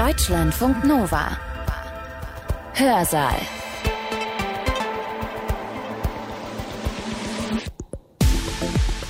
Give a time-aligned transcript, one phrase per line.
[0.00, 1.36] Deutschlandfunk Nova.
[2.72, 3.34] Hörsaal.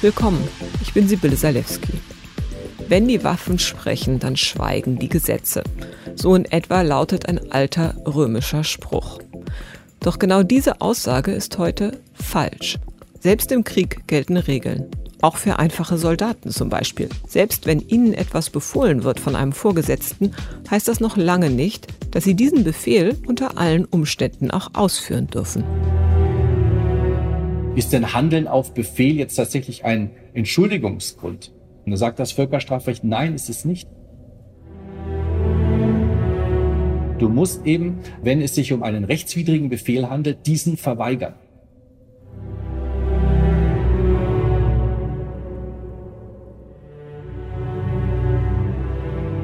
[0.01, 0.43] Willkommen,
[0.83, 1.93] ich bin Sibylle Salewski.
[2.89, 5.63] Wenn die Waffen sprechen, dann schweigen die Gesetze.
[6.17, 9.21] So in etwa lautet ein alter römischer Spruch.
[10.01, 12.79] Doch genau diese Aussage ist heute falsch.
[13.21, 14.91] Selbst im Krieg gelten Regeln.
[15.23, 17.09] Auch für einfache Soldaten zum Beispiel.
[17.27, 20.33] Selbst wenn ihnen etwas befohlen wird von einem Vorgesetzten,
[20.71, 25.65] heißt das noch lange nicht, dass sie diesen Befehl unter allen Umständen auch ausführen dürfen.
[27.77, 31.53] Ist denn Handeln auf Befehl jetzt tatsächlich ein Entschuldigungsgrund?
[31.85, 33.89] Und da sagt das Völkerstrafrecht, nein, ist es nicht.
[37.19, 41.35] Du musst eben, wenn es sich um einen rechtswidrigen Befehl handelt, diesen verweigern.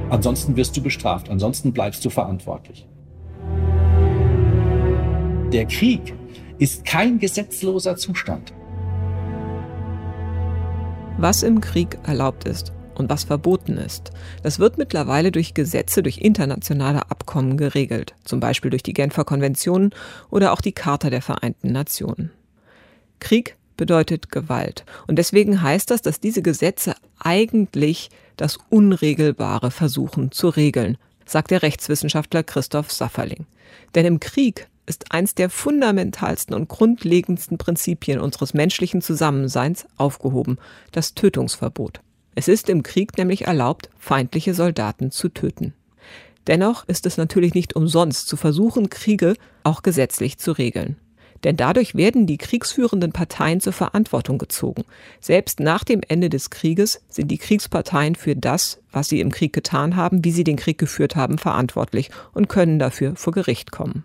[0.08, 2.86] Ansonsten wirst du bestraft, ansonsten bleibst du verantwortlich.
[5.52, 6.14] Der Krieg
[6.58, 8.52] ist kein gesetzloser Zustand.
[11.18, 14.10] Was im Krieg erlaubt ist und was verboten ist,
[14.42, 19.90] das wird mittlerweile durch Gesetze, durch internationale Abkommen geregelt, zum Beispiel durch die Genfer Konventionen
[20.30, 22.30] oder auch die Charta der Vereinten Nationen.
[23.18, 24.84] Krieg bedeutet Gewalt.
[25.06, 31.62] Und deswegen heißt das, dass diese Gesetze eigentlich das Unregelbare versuchen zu regeln, sagt der
[31.62, 33.46] Rechtswissenschaftler Christoph Safferling.
[33.94, 40.58] Denn im Krieg ist eins der fundamentalsten und grundlegendsten Prinzipien unseres menschlichen Zusammenseins aufgehoben,
[40.92, 42.00] das Tötungsverbot.
[42.34, 45.74] Es ist im Krieg nämlich erlaubt, feindliche Soldaten zu töten.
[46.46, 50.96] Dennoch ist es natürlich nicht umsonst zu versuchen, Kriege auch gesetzlich zu regeln.
[51.44, 54.84] Denn dadurch werden die kriegsführenden Parteien zur Verantwortung gezogen.
[55.20, 59.52] Selbst nach dem Ende des Krieges sind die Kriegsparteien für das, was sie im Krieg
[59.52, 64.04] getan haben, wie sie den Krieg geführt haben, verantwortlich und können dafür vor Gericht kommen.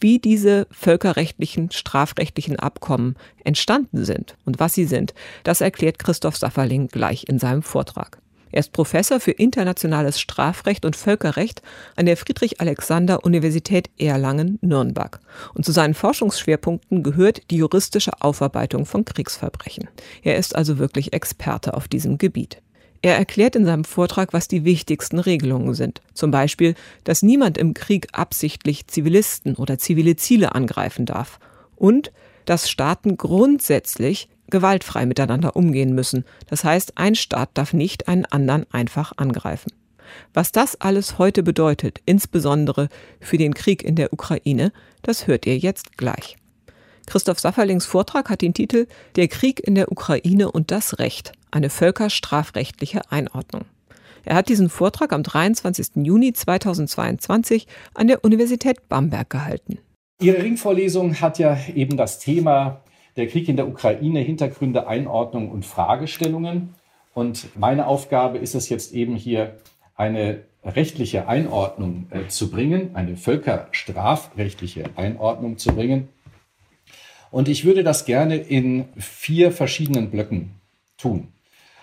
[0.00, 6.88] Wie diese völkerrechtlichen, strafrechtlichen Abkommen entstanden sind und was sie sind, das erklärt Christoph Safferling
[6.88, 8.18] gleich in seinem Vortrag.
[8.54, 11.60] Er ist Professor für internationales Strafrecht und Völkerrecht
[11.96, 15.18] an der Friedrich-Alexander-Universität Erlangen-Nürnberg.
[15.54, 19.88] Und zu seinen Forschungsschwerpunkten gehört die juristische Aufarbeitung von Kriegsverbrechen.
[20.22, 22.62] Er ist also wirklich Experte auf diesem Gebiet.
[23.02, 26.00] Er erklärt in seinem Vortrag, was die wichtigsten Regelungen sind.
[26.12, 31.40] Zum Beispiel, dass niemand im Krieg absichtlich Zivilisten oder zivile Ziele angreifen darf.
[31.74, 32.12] Und
[32.44, 36.24] dass Staaten grundsätzlich gewaltfrei miteinander umgehen müssen.
[36.48, 39.72] Das heißt, ein Staat darf nicht einen anderen einfach angreifen.
[40.32, 42.88] Was das alles heute bedeutet, insbesondere
[43.20, 44.72] für den Krieg in der Ukraine,
[45.02, 46.36] das hört ihr jetzt gleich.
[47.06, 51.70] Christoph Safferlings Vortrag hat den Titel Der Krieg in der Ukraine und das Recht, eine
[51.70, 53.64] völkerstrafrechtliche Einordnung.
[54.24, 55.88] Er hat diesen Vortrag am 23.
[55.96, 59.78] Juni 2022 an der Universität Bamberg gehalten.
[60.20, 62.80] Ihre Ringvorlesung hat ja eben das Thema
[63.16, 66.74] der Krieg in der Ukraine, Hintergründe, Einordnung und Fragestellungen.
[67.14, 69.56] Und meine Aufgabe ist es jetzt eben hier
[69.94, 76.08] eine rechtliche Einordnung äh, zu bringen, eine völkerstrafrechtliche Einordnung zu bringen.
[77.30, 80.54] Und ich würde das gerne in vier verschiedenen Blöcken
[80.96, 81.28] tun.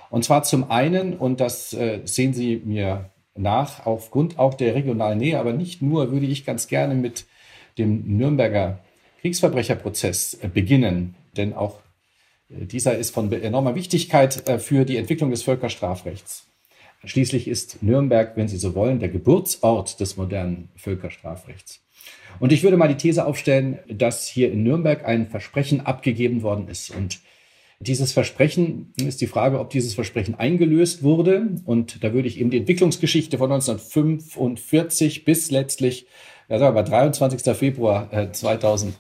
[0.09, 5.19] Und zwar zum einen, und das äh, sehen Sie mir nach, aufgrund auch der regionalen
[5.19, 7.25] Nähe, aber nicht nur, würde ich ganz gerne mit
[7.78, 8.80] dem Nürnberger
[9.22, 11.16] Kriegsverbrecherprozess äh, beginnen.
[11.38, 11.80] Denn auch
[12.50, 16.47] äh, dieser ist von enormer Wichtigkeit äh, für die Entwicklung des Völkerstrafrechts.
[17.03, 21.81] Schließlich ist Nürnberg, wenn Sie so wollen, der Geburtsort des modernen Völkerstrafrechts.
[22.40, 26.68] Und ich würde mal die These aufstellen, dass hier in Nürnberg ein Versprechen abgegeben worden
[26.68, 26.92] ist.
[26.92, 27.19] Und
[27.80, 31.50] dieses Versprechen ist die Frage, ob dieses Versprechen eingelöst wurde.
[31.66, 36.06] Und da würde ich eben die Entwicklungsgeschichte von 1945 bis letztlich,
[36.50, 37.56] ja sagen wir mal, 23.
[37.56, 38.96] Februar 2000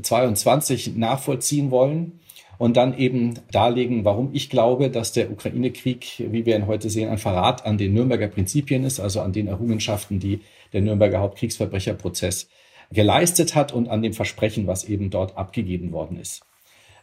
[0.00, 2.20] 22 nachvollziehen wollen
[2.58, 7.08] und dann eben darlegen, warum ich glaube, dass der Ukraine-Krieg, wie wir ihn heute sehen,
[7.08, 10.40] ein Verrat an den Nürnberger Prinzipien ist, also an den Errungenschaften, die
[10.72, 12.48] der Nürnberger Hauptkriegsverbrecherprozess
[12.92, 16.42] geleistet hat und an dem Versprechen, was eben dort abgegeben worden ist.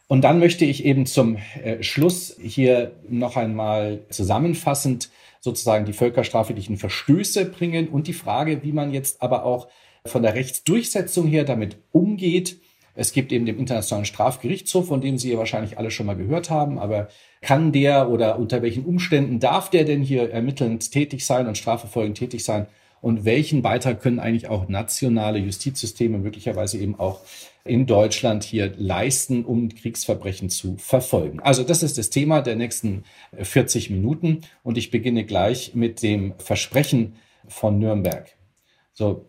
[0.08, 5.10] Und dann möchte ich eben zum äh, Schluss hier noch einmal zusammenfassend
[5.40, 9.68] sozusagen die völkerstrafrechtlichen Verstöße bringen und die Frage, wie man jetzt aber auch
[10.06, 12.60] von der Rechtsdurchsetzung her damit umgeht
[13.00, 16.50] es gibt eben den Internationalen Strafgerichtshof, von dem Sie ja wahrscheinlich alle schon mal gehört
[16.50, 16.78] haben.
[16.78, 17.08] Aber
[17.42, 22.18] kann der oder unter welchen Umständen darf der denn hier ermittelnd tätig sein und strafverfolgend
[22.18, 22.68] tätig sein?
[23.02, 27.22] Und welchen Beitrag können eigentlich auch nationale Justizsysteme möglicherweise eben auch
[27.64, 31.40] in Deutschland hier leisten, um Kriegsverbrechen zu verfolgen?
[31.40, 33.06] Also das ist das Thema der nächsten
[33.42, 34.42] 40 Minuten.
[34.62, 37.16] Und ich beginne gleich mit dem Versprechen
[37.48, 38.36] von Nürnberg.
[38.92, 39.29] So,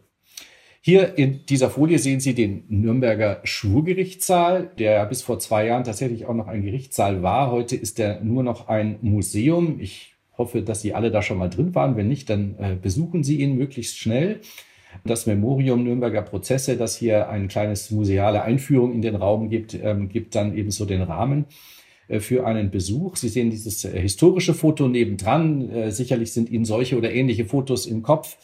[0.83, 6.25] hier in dieser Folie sehen Sie den Nürnberger Schwurgerichtssaal, der bis vor zwei Jahren tatsächlich
[6.25, 7.51] auch noch ein Gerichtssaal war.
[7.51, 9.79] Heute ist er nur noch ein Museum.
[9.79, 11.97] Ich hoffe, dass Sie alle da schon mal drin waren.
[11.97, 14.41] Wenn nicht, dann äh, besuchen Sie ihn möglichst schnell.
[15.05, 20.09] Das Memorium Nürnberger Prozesse, das hier ein kleines museale Einführung in den Raum gibt, ähm,
[20.09, 21.45] gibt dann ebenso den Rahmen
[22.09, 23.17] äh, für einen Besuch.
[23.17, 25.71] Sie sehen dieses äh, historische Foto nebendran.
[25.71, 28.39] Äh, sicherlich sind Ihnen solche oder ähnliche Fotos im Kopf.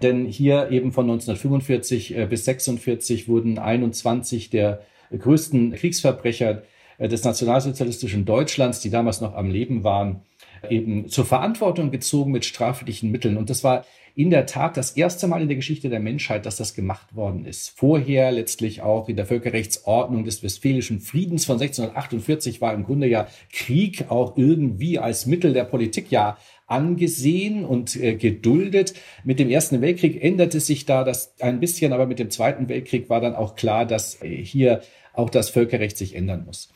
[0.00, 4.82] Denn hier eben von 1945 äh, bis 46 wurden 21 der
[5.16, 6.62] größten Kriegsverbrecher
[6.98, 10.22] äh, des nationalsozialistischen Deutschlands, die damals noch am Leben waren,
[10.70, 13.36] eben zur Verantwortung gezogen mit straflichen Mitteln.
[13.36, 13.84] Und das war
[14.14, 17.46] in der Tat das erste Mal in der Geschichte der Menschheit, dass das gemacht worden
[17.46, 17.70] ist.
[17.70, 23.26] Vorher letztlich auch in der Völkerrechtsordnung des Westfälischen Friedens von 1648 war im Grunde ja
[23.50, 26.36] Krieg auch irgendwie als Mittel der Politik ja
[26.72, 28.94] angesehen und äh, geduldet.
[29.22, 33.08] Mit dem Ersten Weltkrieg änderte sich da das ein bisschen, aber mit dem Zweiten Weltkrieg
[33.10, 34.80] war dann auch klar, dass äh, hier
[35.12, 36.70] auch das Völkerrecht sich ändern muss.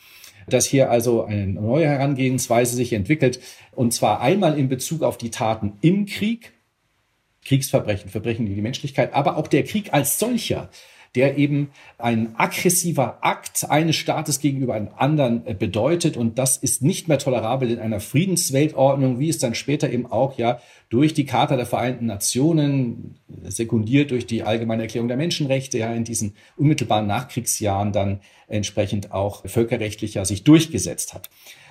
[0.47, 3.41] Dass hier also eine neue Herangehensweise sich entwickelt,
[3.73, 6.53] und zwar einmal in Bezug auf die Taten im Krieg,
[7.45, 10.69] Kriegsverbrechen, Verbrechen gegen die Menschlichkeit, aber auch der Krieg als solcher
[11.17, 16.17] der eben ein aggressiver Akt eines Staates gegenüber einem anderen äh, bedeutet.
[16.17, 20.39] Und das ist nicht mehr tolerabel in einer Friedensweltordnung, wie es dann später eben auch
[20.39, 20.61] ja
[20.91, 26.05] durch die Charta der Vereinten Nationen, sekundiert durch die Allgemeine Erklärung der Menschenrechte, ja in
[26.05, 31.29] diesen unmittelbaren Nachkriegsjahren dann entsprechend auch völkerrechtlicher sich durchgesetzt hat.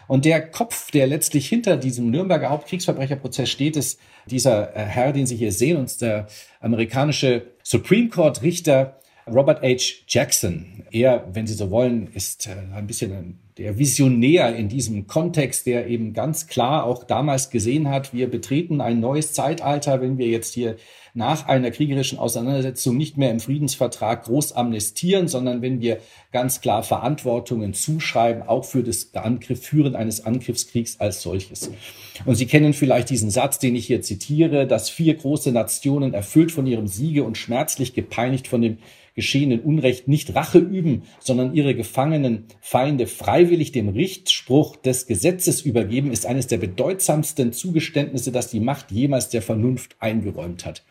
[0.07, 5.25] Und der Kopf, der letztlich hinter diesem Nürnberger Hauptkriegsverbrecherprozess steht, ist dieser äh, Herr, den
[5.25, 6.27] Sie hier sehen, und der
[6.59, 10.03] amerikanische Supreme Court Richter Robert H.
[10.07, 15.65] Jackson, er, wenn Sie so wollen, ist äh, ein bisschen der Visionär in diesem Kontext,
[15.65, 20.27] der eben ganz klar auch damals gesehen hat, wir betreten ein neues Zeitalter, wenn wir
[20.27, 20.75] jetzt hier
[21.15, 25.99] nach einer kriegerischen Auseinandersetzung nicht mehr im Friedensvertrag groß amnestieren, sondern wenn wir
[26.33, 31.71] ganz klar Verantwortungen zuschreiben, auch für das Angriff, Führen eines Angriffskriegs als solches.
[32.25, 36.51] Und Sie kennen vielleicht diesen Satz, den ich hier zitiere, dass vier große Nationen erfüllt
[36.51, 38.77] von ihrem Siege und schmerzlich gepeinigt von dem
[39.15, 46.11] geschehenen Unrecht nicht Rache üben, sondern ihre gefangenen Feinde freiwillig dem Richtspruch des Gesetzes übergeben,
[46.11, 50.83] ist eines der bedeutsamsten Zugeständnisse, das die Macht jemals der Vernunft eingeräumt hat.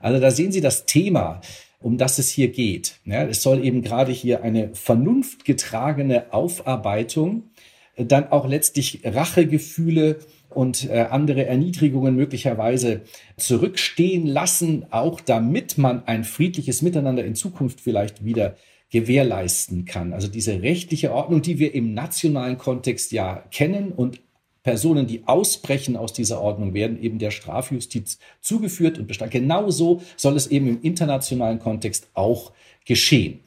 [0.00, 1.40] Also da sehen Sie das Thema,
[1.80, 3.00] um das es hier geht.
[3.04, 7.50] Ja, es soll eben gerade hier eine vernunftgetragene Aufarbeitung,
[7.96, 10.18] dann auch letztlich Rachegefühle
[10.50, 13.02] und äh, andere Erniedrigungen möglicherweise
[13.36, 18.56] zurückstehen lassen, auch damit man ein friedliches Miteinander in Zukunft vielleicht wieder
[18.90, 20.12] gewährleisten kann.
[20.12, 24.20] Also diese rechtliche Ordnung, die wir im nationalen Kontext ja kennen und
[24.62, 29.32] Personen, die ausbrechen aus dieser Ordnung, werden eben der Strafjustiz zugeführt und bestand.
[29.32, 32.52] Genauso soll es eben im internationalen Kontext auch
[32.84, 33.40] geschehen.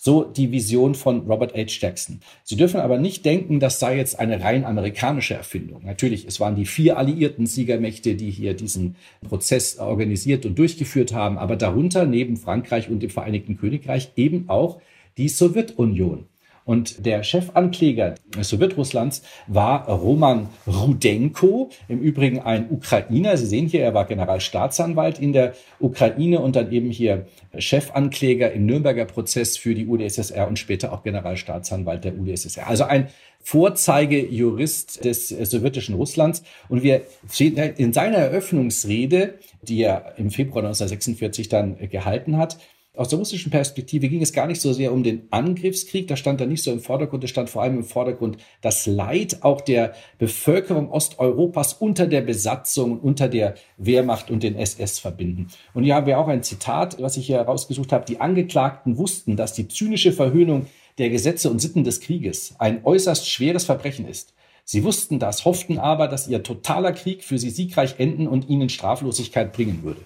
[0.00, 1.64] So die Vision von Robert H.
[1.80, 2.20] Jackson.
[2.44, 5.84] Sie dürfen aber nicht denken, das sei jetzt eine rein amerikanische Erfindung.
[5.84, 8.94] Natürlich, es waren die vier alliierten Siegermächte, die hier diesen
[9.28, 14.80] Prozess organisiert und durchgeführt haben, aber darunter neben Frankreich und dem Vereinigten Königreich eben auch
[15.16, 16.26] die Sowjetunion.
[16.68, 23.38] Und der Chefankläger Sowjetrusslands war Roman Rudenko, im Übrigen ein Ukrainer.
[23.38, 28.66] Sie sehen hier, er war Generalstaatsanwalt in der Ukraine und dann eben hier Chefankläger im
[28.66, 32.66] Nürnberger Prozess für die UdSSR und später auch Generalstaatsanwalt der UdSSR.
[32.66, 33.08] Also ein
[33.40, 36.42] Vorzeigejurist des sowjetischen Russlands.
[36.68, 42.58] Und wir sehen in seiner Eröffnungsrede, die er im Februar 1946 dann gehalten hat,
[42.98, 46.40] aus der russischen Perspektive ging es gar nicht so sehr um den Angriffskrieg, da stand
[46.40, 49.92] da nicht so im Vordergrund, es stand vor allem im Vordergrund das Leid auch der
[50.18, 55.46] Bevölkerung Osteuropas unter der Besatzung, unter der Wehrmacht und den SS verbinden.
[55.74, 58.04] Und hier haben wir auch ein Zitat, was ich hier herausgesucht habe.
[58.04, 60.66] Die Angeklagten wussten, dass die zynische Verhöhnung
[60.98, 64.34] der Gesetze und Sitten des Krieges ein äußerst schweres Verbrechen ist.
[64.64, 68.68] Sie wussten das, hofften aber, dass ihr totaler Krieg für sie siegreich enden und ihnen
[68.68, 70.00] Straflosigkeit bringen würde.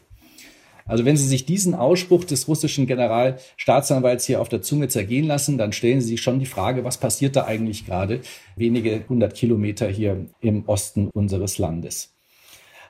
[0.92, 5.56] Also wenn Sie sich diesen Ausspruch des russischen Generalstaatsanwalts hier auf der Zunge zergehen lassen,
[5.56, 8.20] dann stellen Sie sich schon die Frage, was passiert da eigentlich gerade
[8.56, 12.12] wenige hundert Kilometer hier im Osten unseres Landes.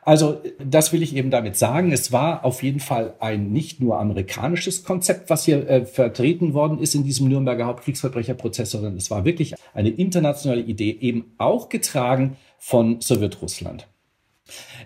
[0.02, 1.92] Also das will ich eben damit sagen.
[1.92, 6.80] Es war auf jeden Fall ein nicht nur amerikanisches Konzept, was hier äh, vertreten worden
[6.80, 12.36] ist in diesem Nürnberger Hauptkriegsverbrecherprozess, sondern es war wirklich eine internationale Idee, eben auch getragen
[12.58, 13.86] von Sowjetrussland.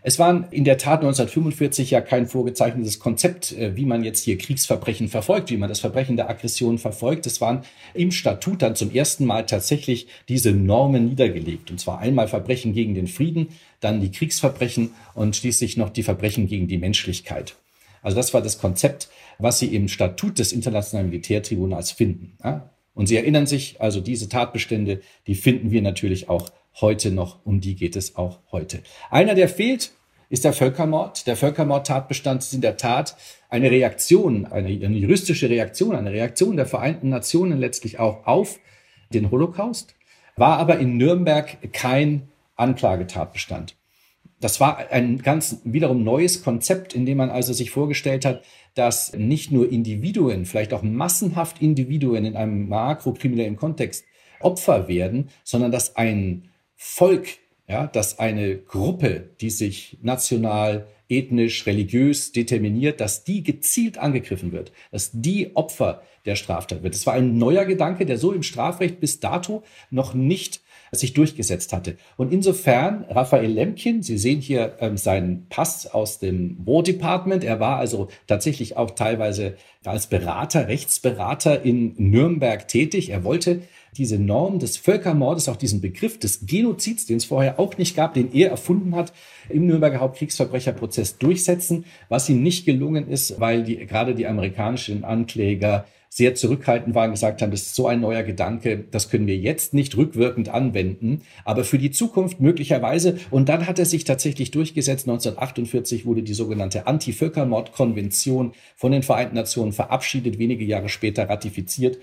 [0.03, 4.39] Es war in der Tat 1945 ja kein vorgezeichnetes Konzept, äh, wie man jetzt hier
[4.39, 7.27] Kriegsverbrechen verfolgt, wie man das Verbrechen der Aggression verfolgt.
[7.27, 7.63] Es waren
[7.95, 11.71] im Statut dann zum ersten Mal tatsächlich diese Normen niedergelegt.
[11.71, 13.49] Und zwar einmal Verbrechen gegen den Frieden,
[13.81, 17.57] dann die Kriegsverbrechen und schließlich noch die Verbrechen gegen die Menschlichkeit.
[18.03, 19.09] Also das war das Konzept,
[19.39, 22.39] was Sie im Statut des Internationalen Militärtribunals finden.
[22.95, 27.61] Und Sie erinnern sich, also diese Tatbestände, die finden wir natürlich auch heute noch, um
[27.61, 28.83] die geht es auch heute.
[29.11, 29.93] Einer, der fehlt,
[30.29, 31.27] ist der Völkermord.
[31.27, 33.17] Der Völkermordtatbestand ist in der Tat
[33.49, 38.59] eine Reaktion, eine, eine juristische Reaktion, eine Reaktion der Vereinten Nationen letztlich auch auf
[39.13, 39.95] den Holocaust,
[40.37, 43.77] war aber in Nürnberg kein Anklagetatbestand.
[44.41, 48.43] Das war ein ganz wiederum neues Konzept, in dem man also sich vorgestellt hat,
[48.75, 54.05] dass nicht nur Individuen, vielleicht auch massenhaft Individuen in einem makrokriminellen Kontext
[54.41, 57.27] Opfer werden, sondern dass ein Volk,
[57.69, 64.73] ja, dass eine Gruppe, die sich national, ethnisch, religiös determiniert, dass die gezielt angegriffen wird,
[64.91, 66.95] dass die Opfer der Straftat wird.
[66.95, 70.61] Das war ein neuer Gedanke, der so im Strafrecht bis dato noch nicht
[70.93, 71.97] sich durchgesetzt hatte.
[72.17, 77.45] Und insofern, Raphael Lemkin, Sie sehen hier ähm, seinen Pass aus dem War Department.
[77.45, 83.11] Er war also tatsächlich auch teilweise als Berater, Rechtsberater in Nürnberg tätig.
[83.11, 83.63] Er wollte
[83.99, 88.15] diese Norm des Völkermordes, auch diesen Begriff des Genozids, den es vorher auch nicht gab,
[88.15, 89.13] den er erfunden hat,
[89.49, 95.87] im Nürnberger Hauptkriegsverbrecherprozess durchsetzen, was ihm nicht gelungen ist, weil die, gerade die amerikanischen Ankläger
[96.17, 99.75] sehr zurückhaltend waren, gesagt haben, das ist so ein neuer Gedanke, das können wir jetzt
[99.75, 103.19] nicht rückwirkend anwenden, aber für die Zukunft möglicherweise.
[103.31, 105.07] Und dann hat er sich tatsächlich durchgesetzt.
[105.07, 111.99] 1948 wurde die sogenannte Anti-Völkermord-Konvention von den Vereinten Nationen verabschiedet, wenige Jahre später ratifiziert.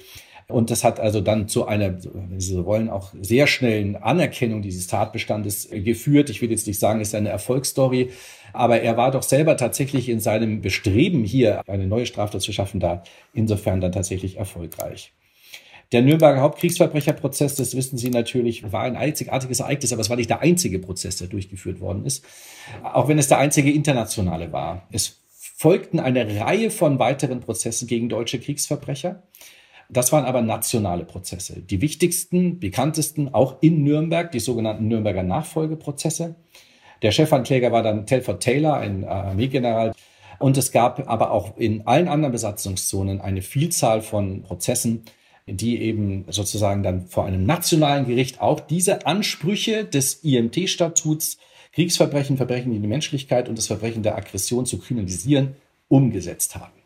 [0.47, 4.61] Und das hat also dann zu einer, wenn Sie so wollen, auch sehr schnellen Anerkennung
[4.61, 6.29] dieses Tatbestandes geführt.
[6.29, 8.11] Ich will jetzt nicht sagen, es ist eine Erfolgsstory,
[8.51, 12.79] aber er war doch selber tatsächlich in seinem Bestreben, hier eine neue Straftat zu schaffen,
[12.79, 15.13] da insofern dann tatsächlich erfolgreich.
[15.91, 20.29] Der Nürnberger Hauptkriegsverbrecherprozess, das wissen Sie natürlich, war ein einzigartiges Ereignis, aber es war nicht
[20.29, 22.25] der einzige Prozess, der durchgeführt worden ist,
[22.81, 24.87] auch wenn es der einzige internationale war.
[24.91, 25.21] Es
[25.55, 29.21] folgten eine Reihe von weiteren Prozessen gegen deutsche Kriegsverbrecher.
[29.93, 31.61] Das waren aber nationale Prozesse.
[31.61, 36.35] Die wichtigsten, bekanntesten auch in Nürnberg, die sogenannten Nürnberger Nachfolgeprozesse.
[37.03, 39.93] Der Chefankläger war dann Telford Taylor, ein Armeegeneral.
[40.39, 45.03] Und es gab aber auch in allen anderen Besatzungszonen eine Vielzahl von Prozessen,
[45.45, 51.37] die eben sozusagen dann vor einem nationalen Gericht auch diese Ansprüche des IMT-Statuts,
[51.73, 55.55] Kriegsverbrechen, Verbrechen gegen die Menschlichkeit und das Verbrechen der Aggression zu kriminalisieren,
[55.87, 56.82] umgesetzt haben.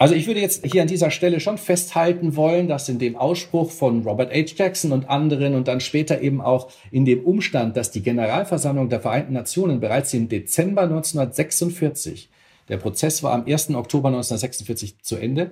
[0.00, 3.72] Also ich würde jetzt hier an dieser Stelle schon festhalten wollen, dass in dem Ausspruch
[3.72, 4.54] von Robert H.
[4.56, 9.00] Jackson und anderen und dann später eben auch in dem Umstand, dass die Generalversammlung der
[9.00, 12.28] Vereinten Nationen bereits im Dezember 1946,
[12.68, 13.70] der Prozess war am 1.
[13.70, 15.50] Oktober 1946 zu Ende,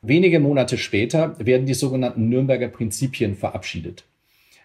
[0.00, 4.04] wenige Monate später werden die sogenannten Nürnberger Prinzipien verabschiedet.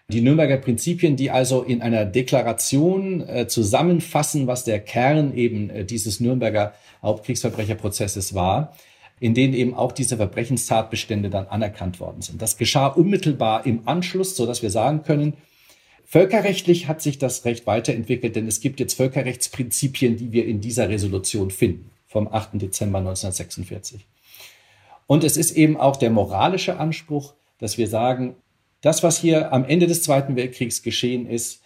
[0.08, 5.84] Die Nürnberger Prinzipien, die also in einer Deklaration äh, zusammenfassen, was der Kern eben äh,
[5.84, 8.72] dieses Nürnberger Hauptkriegsverbrecherprozesses war,
[9.20, 12.40] in denen eben auch diese Verbrechenstatbestände dann anerkannt worden sind.
[12.40, 15.34] Das geschah unmittelbar im Anschluss, so dass wir sagen können,
[16.06, 20.88] völkerrechtlich hat sich das Recht weiterentwickelt, denn es gibt jetzt Völkerrechtsprinzipien, die wir in dieser
[20.88, 22.54] Resolution finden vom 8.
[22.54, 24.06] Dezember 1946.
[25.06, 28.36] Und es ist eben auch der moralische Anspruch, dass wir sagen,
[28.80, 31.60] das, was hier am Ende des Zweiten Weltkriegs geschehen ist,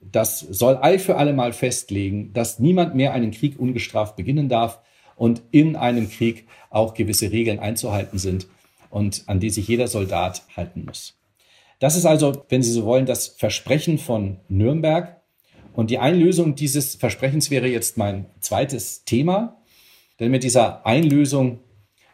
[0.00, 4.80] das soll all für alle Mal festlegen, dass niemand mehr einen Krieg ungestraft beginnen darf
[5.20, 8.46] und in einem Krieg auch gewisse Regeln einzuhalten sind
[8.88, 11.18] und an die sich jeder Soldat halten muss.
[11.78, 15.20] Das ist also, wenn Sie so wollen, das Versprechen von Nürnberg.
[15.74, 19.60] Und die Einlösung dieses Versprechens wäre jetzt mein zweites Thema.
[20.20, 21.58] Denn mit dieser Einlösung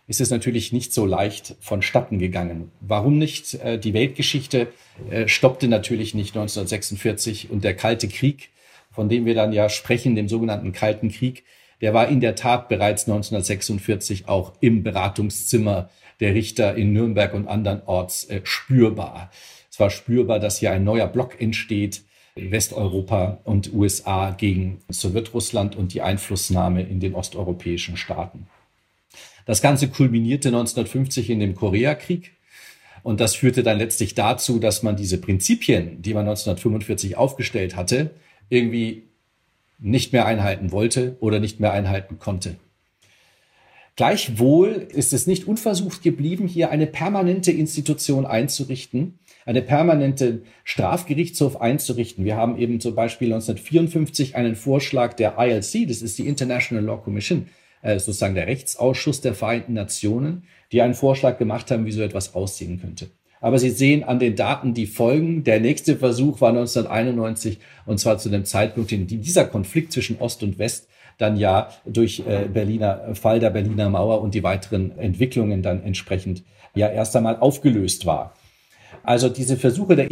[0.09, 2.73] ist es natürlich nicht so leicht vonstatten gegangen.
[2.81, 3.55] Warum nicht?
[3.55, 4.67] Äh, die Weltgeschichte
[5.11, 8.51] äh, stoppte natürlich nicht 1946 und der Kalte Krieg,
[8.91, 11.45] von dem wir dann ja sprechen, dem sogenannten Kalten Krieg,
[11.81, 15.91] der war in der Tat bereits 1946 auch im Beratungszimmer
[16.21, 19.31] der Richter in Nürnberg und andernorts äh, spürbar.
[19.71, 22.03] Es war spürbar, dass hier ein neuer Block entsteht,
[22.35, 28.47] Westeuropa und USA gegen Sowjetrussland und die Einflussnahme in den osteuropäischen Staaten.
[29.47, 32.33] Das Ganze kulminierte 1950 in dem Koreakrieg.
[33.03, 38.11] Und das führte dann letztlich dazu, dass man diese Prinzipien, die man 1945 aufgestellt hatte,
[38.49, 39.05] irgendwie
[39.79, 42.57] nicht mehr einhalten wollte oder nicht mehr einhalten konnte.
[43.97, 52.27] Gleichwohl ist es nicht unversucht geblieben, hier eine permanente Institution einzurichten, eine permanente Strafgerichtshof einzurichten.
[52.27, 56.99] Wir haben eben zum Beispiel 1954 einen Vorschlag der ILC, das ist die International Law
[56.99, 57.47] Commission,
[57.81, 60.43] äh, sozusagen der Rechtsausschuss der Vereinten Nationen,
[60.73, 63.09] die einen Vorschlag gemacht haben, wie so etwas aussehen könnte.
[63.41, 65.45] Aber Sie sehen an den Daten die Folgen.
[65.45, 70.19] Der nächste Versuch war 1991 und zwar zu dem Zeitpunkt, in dem dieser Konflikt zwischen
[70.19, 70.89] Ost und West
[71.19, 76.43] dann ja durch äh, Berliner Fall der Berliner Mauer und die weiteren Entwicklungen dann entsprechend
[76.75, 78.35] ja erst einmal aufgelöst war.
[79.03, 80.09] Also diese Versuche der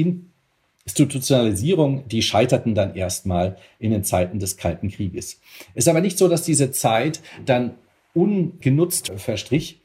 [0.87, 5.41] Institutionalisierung, die scheiterten dann erstmal in den Zeiten des Kalten Krieges.
[5.75, 7.75] Ist aber nicht so, dass diese Zeit dann
[8.15, 9.81] ungenutzt verstrich.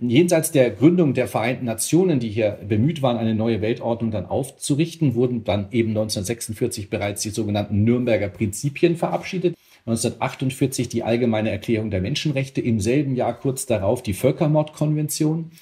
[0.00, 5.14] Jenseits der Gründung der Vereinten Nationen, die hier bemüht waren, eine neue Weltordnung dann aufzurichten,
[5.14, 9.56] wurden dann eben 1946 bereits die sogenannten Nürnberger Prinzipien verabschiedet.
[9.86, 15.52] 1948 die Allgemeine Erklärung der Menschenrechte, im selben Jahr kurz darauf die Völkermordkonvention.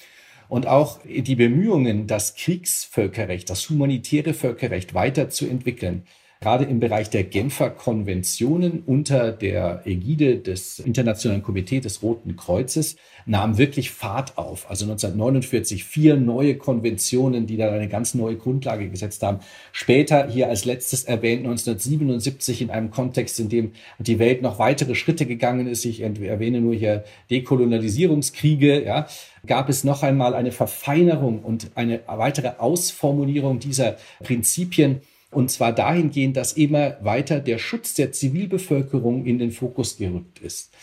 [0.47, 6.03] Und auch die Bemühungen, das Kriegsvölkerrecht, das humanitäre Völkerrecht weiterzuentwickeln,
[6.45, 12.97] gerade im Bereich der Genfer Konventionen unter der Ägide des Internationalen Komitees des Roten Kreuzes
[13.25, 14.69] nahm wirklich Fahrt auf.
[14.69, 19.39] Also 1949 vier neue Konventionen, die dann eine ganz neue Grundlage gesetzt haben.
[19.71, 24.93] Später hier als letztes erwähnt 1977 in einem Kontext, in dem die Welt noch weitere
[24.93, 25.83] Schritte gegangen ist.
[25.83, 29.07] Ich erwähne nur hier Dekolonialisierungskriege, ja
[29.47, 35.01] gab es noch einmal eine Verfeinerung und eine weitere Ausformulierung dieser Prinzipien
[35.35, 40.73] und zwar dahingehend, dass immer weiter der Schutz der Zivilbevölkerung in den Fokus gerückt ist.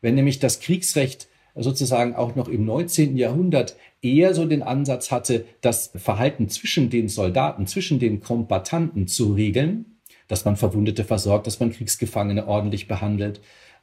[0.00, 3.16] Wenn nämlich das Kriegsrecht sozusagen auch noch im 19.
[3.16, 9.34] Jahrhundert eher so den Ansatz hatte, das Verhalten zwischen den Soldaten, zwischen den Kombattanten zu
[9.34, 9.84] regeln,
[10.28, 13.40] dass man Verwundete versorgt, dass man Kriegsgefangene ordentlich behandelt,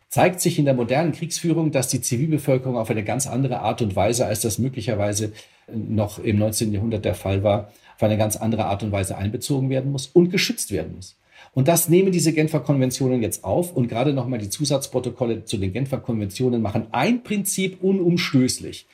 [0.09, 3.95] zeigt sich in der modernen Kriegsführung, dass die Zivilbevölkerung auf eine ganz andere Art und
[3.95, 5.33] Weise, als das möglicherweise
[5.71, 6.73] noch im 19.
[6.73, 10.29] Jahrhundert der Fall war, auf eine ganz andere Art und Weise einbezogen werden muss und
[10.29, 11.17] geschützt werden muss.
[11.53, 15.73] Und das nehmen diese Genfer Konventionen jetzt auf und gerade nochmal die Zusatzprotokolle zu den
[15.73, 18.85] Genfer Konventionen machen ein Prinzip unumstößlich,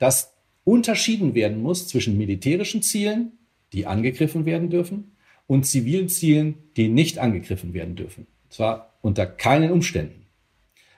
[0.00, 0.32] dass
[0.64, 3.32] unterschieden werden muss zwischen militärischen Zielen,
[3.72, 5.12] die angegriffen werden dürfen,
[5.46, 8.26] und zivilen Zielen, die nicht angegriffen werden dürfen.
[8.44, 10.26] Und zwar unter keinen Umständen.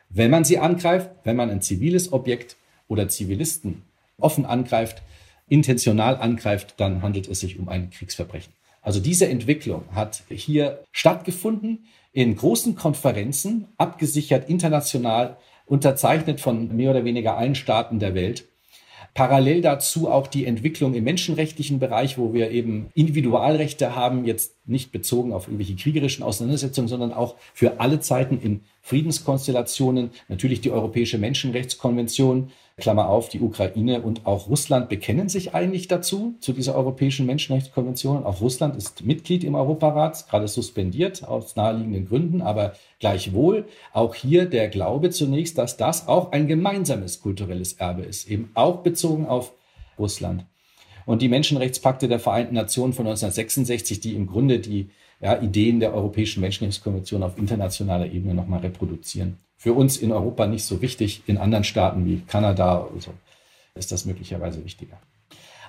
[0.08, 2.56] Wenn man sie angreift, wenn man ein ziviles Objekt
[2.88, 3.82] oder Zivilisten
[4.18, 5.02] offen angreift,
[5.50, 8.54] intentional angreift, dann handelt es sich um ein Kriegsverbrechen.
[8.82, 15.36] Also diese Entwicklung hat hier stattgefunden in großen Konferenzen, abgesichert international,
[15.66, 18.46] unterzeichnet von mehr oder weniger allen Staaten der Welt.
[19.12, 24.92] Parallel dazu auch die Entwicklung im menschenrechtlichen Bereich, wo wir eben Individualrechte haben, jetzt nicht
[24.92, 30.10] bezogen auf irgendwelche kriegerischen Auseinandersetzungen, sondern auch für alle Zeiten in Friedenskonstellationen.
[30.28, 36.34] Natürlich die Europäische Menschenrechtskonvention, Klammer auf, die Ukraine und auch Russland bekennen sich eigentlich dazu,
[36.40, 38.24] zu dieser Europäischen Menschenrechtskonvention.
[38.24, 44.46] Auch Russland ist Mitglied im Europarat, gerade suspendiert aus naheliegenden Gründen, aber gleichwohl auch hier
[44.46, 49.52] der Glaube zunächst, dass das auch ein gemeinsames kulturelles Erbe ist, eben auch bezogen auf
[49.98, 50.44] Russland.
[51.06, 54.90] Und die Menschenrechtspakte der Vereinten Nationen von 1966, die im Grunde die
[55.20, 60.64] ja, Ideen der Europäischen Menschenrechtskonvention auf internationaler Ebene nochmal reproduzieren für uns in Europa nicht
[60.64, 61.22] so wichtig.
[61.26, 63.12] In anderen Staaten wie Kanada so
[63.74, 64.98] ist das möglicherweise wichtiger.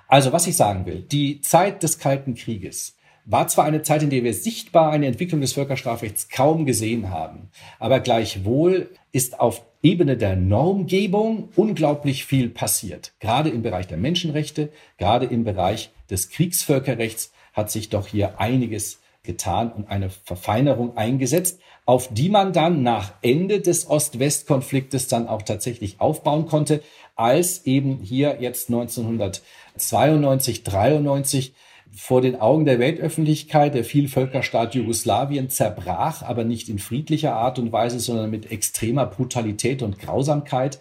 [0.08, 4.10] Also, was ich sagen will, die Zeit des Kalten Krieges war zwar eine Zeit, in
[4.10, 7.49] der wir sichtbar eine Entwicklung des Völkerstrafrechts kaum gesehen haben,
[7.80, 13.12] aber gleichwohl ist auf Ebene der Normgebung unglaublich viel passiert.
[13.19, 19.01] Gerade im Bereich der Menschenrechte, gerade im Bereich des Kriegsvölkerrechts hat sich doch hier einiges
[19.23, 21.60] getan und eine Verfeinerung eingesetzt
[21.91, 26.80] auf die man dann nach Ende des Ost-West-Konfliktes dann auch tatsächlich aufbauen konnte,
[27.17, 31.54] als eben hier jetzt 1992, 93
[31.93, 37.73] vor den Augen der Weltöffentlichkeit der Vielvölkerstaat Jugoslawien zerbrach, aber nicht in friedlicher Art und
[37.73, 40.80] Weise, sondern mit extremer Brutalität und Grausamkeit.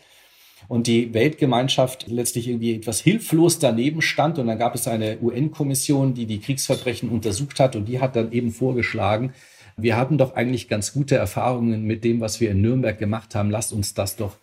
[0.68, 4.38] Und die Weltgemeinschaft letztlich irgendwie etwas hilflos daneben stand.
[4.38, 7.74] Und dann gab es eine UN-Kommission, die die Kriegsverbrechen untersucht hat.
[7.74, 9.34] Und die hat dann eben vorgeschlagen,
[9.82, 13.50] wir hatten doch eigentlich ganz gute Erfahrungen mit dem, was wir in Nürnberg gemacht haben.
[13.50, 14.36] Lasst uns das doch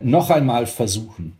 [0.00, 1.38] noch einmal versuchen.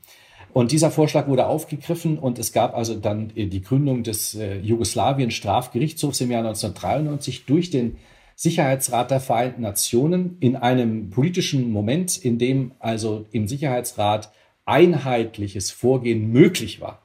[0.53, 6.21] Und dieser Vorschlag wurde aufgegriffen und es gab also dann die Gründung des äh, Jugoslawien-Strafgerichtshofs
[6.21, 7.99] im Jahr 1993 durch den
[8.35, 14.33] Sicherheitsrat der Vereinten Nationen in einem politischen Moment, in dem also im Sicherheitsrat
[14.65, 17.03] einheitliches Vorgehen möglich war.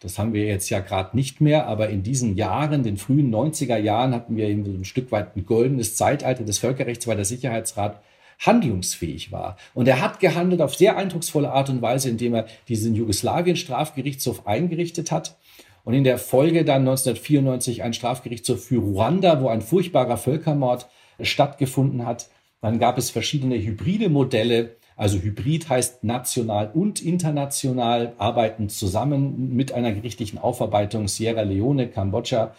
[0.00, 3.78] Das haben wir jetzt ja gerade nicht mehr, aber in diesen Jahren, den frühen 90er
[3.78, 7.24] Jahren, hatten wir eben so ein Stück weit ein goldenes Zeitalter des Völkerrechts, weil der
[7.24, 8.00] Sicherheitsrat
[8.38, 9.56] handlungsfähig war.
[9.74, 15.10] Und er hat gehandelt auf sehr eindrucksvolle Art und Weise, indem er diesen Jugoslawien-Strafgerichtshof eingerichtet
[15.10, 15.36] hat
[15.84, 20.88] und in der Folge dann 1994 ein Strafgerichtshof für Ruanda, wo ein furchtbarer Völkermord
[21.20, 22.28] stattgefunden hat.
[22.60, 24.76] Dann gab es verschiedene hybride Modelle.
[24.98, 32.52] Also Hybrid heißt national und international arbeiten zusammen mit einer gerichtlichen Aufarbeitung Sierra Leone, Kambodscha,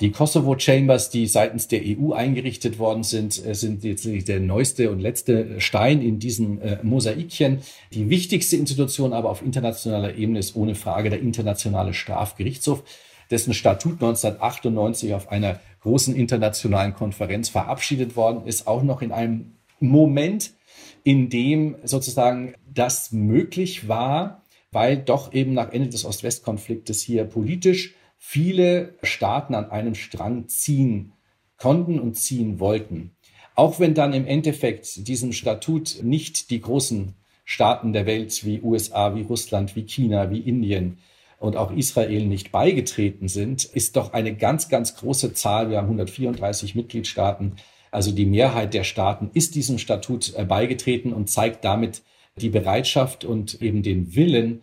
[0.00, 4.90] die Kosovo Chambers, die seitens der EU eingerichtet worden sind, äh, sind jetzt der neueste
[4.90, 7.60] und letzte Stein in diesem äh, Mosaikchen.
[7.92, 12.84] Die wichtigste Institution aber auf internationaler Ebene ist ohne Frage der Internationale Strafgerichtshof,
[13.30, 19.54] dessen Statut 1998 auf einer großen internationalen Konferenz verabschiedet worden ist, auch noch in einem
[19.80, 20.52] Moment,
[21.08, 27.94] in dem sozusagen das möglich war, weil doch eben nach Ende des Ost-West-Konfliktes hier politisch
[28.18, 31.14] viele Staaten an einem Strang ziehen
[31.56, 33.12] konnten und ziehen wollten.
[33.54, 37.14] Auch wenn dann im Endeffekt diesem Statut nicht die großen
[37.46, 40.98] Staaten der Welt wie USA, wie Russland, wie China, wie Indien
[41.38, 45.70] und auch Israel nicht beigetreten sind, ist doch eine ganz, ganz große Zahl.
[45.70, 47.56] Wir haben 134 Mitgliedstaaten.
[47.90, 52.02] Also die Mehrheit der Staaten ist diesem Statut äh, beigetreten und zeigt damit
[52.36, 54.62] die Bereitschaft und eben den Willen,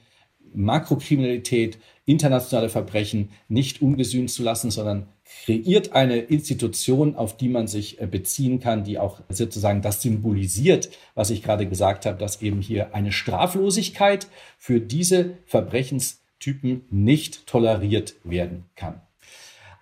[0.54, 5.08] Makrokriminalität, internationale Verbrechen nicht ungesühnt zu lassen, sondern
[5.44, 10.90] kreiert eine Institution, auf die man sich äh, beziehen kann, die auch sozusagen das symbolisiert,
[11.16, 18.16] was ich gerade gesagt habe, dass eben hier eine Straflosigkeit für diese Verbrechenstypen nicht toleriert
[18.24, 19.02] werden kann.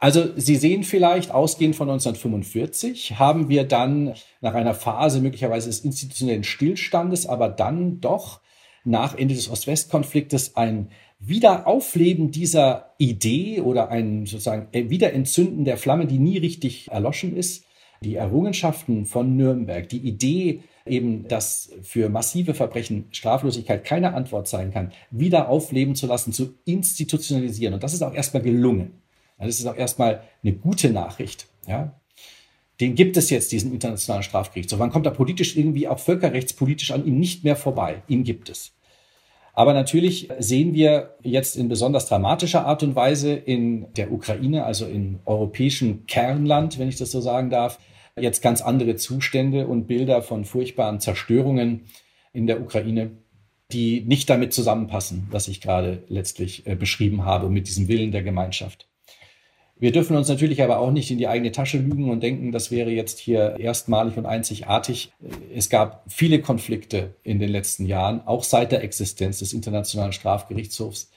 [0.04, 5.80] Also Sie sehen vielleicht, ausgehend von 1945 haben wir dann nach einer Phase möglicherweise des
[5.80, 8.42] institutionellen Stillstandes, aber dann doch
[8.84, 10.90] nach Ende des Ost-West-Konfliktes ein
[11.20, 17.64] Wiederaufleben dieser Idee oder ein sozusagen Wiederentzünden der Flamme, die nie richtig erloschen ist.
[18.02, 24.74] Die Errungenschaften von Nürnberg, die Idee eben, dass für massive Verbrechen Straflosigkeit keine Antwort sein
[24.74, 27.74] kann, wieder aufleben zu lassen, zu institutionalisieren.
[27.74, 29.03] Und das ist auch erstmal gelungen.
[29.38, 31.48] Das ist auch erstmal eine gute Nachricht.
[31.68, 32.00] Ja?
[32.80, 34.80] Den gibt es jetzt, diesen internationalen Strafgerichtshof.
[34.80, 38.04] Wann kommt er politisch irgendwie auch völkerrechtspolitisch an ihm nicht mehr vorbei?
[38.08, 38.74] Ihn gibt es.
[39.54, 44.88] Aber natürlich sehen wir jetzt in besonders dramatischer Art und Weise in der Ukraine, also
[44.88, 47.78] im europäischen Kernland, wenn ich das so sagen darf,
[48.20, 51.86] jetzt ganz andere Zustände und Bilder von furchtbaren Zerstörungen
[52.32, 53.12] in der Ukraine,
[53.72, 58.24] die nicht damit zusammenpassen, was ich gerade letztlich äh, beschrieben habe, mit diesem Willen der
[58.24, 58.88] Gemeinschaft.
[59.76, 62.72] Wir dürfen uns natürlich aber auch nicht in die eigene Tasche lügen und denken, das
[62.72, 65.12] wäre jetzt hier erstmalig und einzigartig.
[65.54, 71.12] Es gab viele Konflikte in den letzten Jahren, auch seit der Existenz des Internationalen Strafgerichtshofs.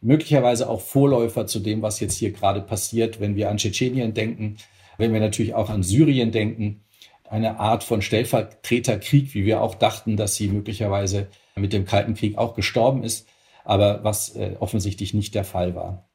[0.00, 4.58] Möglicherweise auch Vorläufer zu dem, was jetzt hier gerade passiert, wenn wir an Tschetschenien denken,
[4.98, 6.84] wenn wir natürlich auch an Syrien denken.
[7.28, 12.36] Eine Art von Stellvertreterkrieg, wie wir auch dachten, dass sie möglicherweise mit dem Kalten Krieg
[12.36, 13.26] auch gestorben ist,
[13.64, 16.06] aber was äh, offensichtlich nicht der Fall war.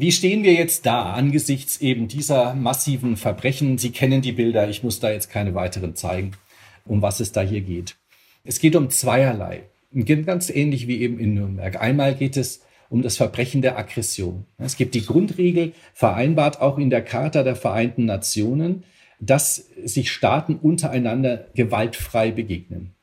[0.00, 3.78] Wie stehen wir jetzt da angesichts eben dieser massiven Verbrechen?
[3.78, 6.36] Sie kennen die Bilder, ich muss da jetzt keine weiteren zeigen,
[6.84, 7.96] um was es da hier geht.
[8.44, 9.64] Es geht um zweierlei,
[10.24, 11.80] ganz ähnlich wie eben in Nürnberg.
[11.80, 14.44] Einmal geht es um das Verbrechen der Aggression.
[14.56, 18.84] Es gibt die Grundregel, vereinbart auch in der Charta der Vereinten Nationen,
[19.18, 22.94] dass sich Staaten untereinander gewaltfrei begegnen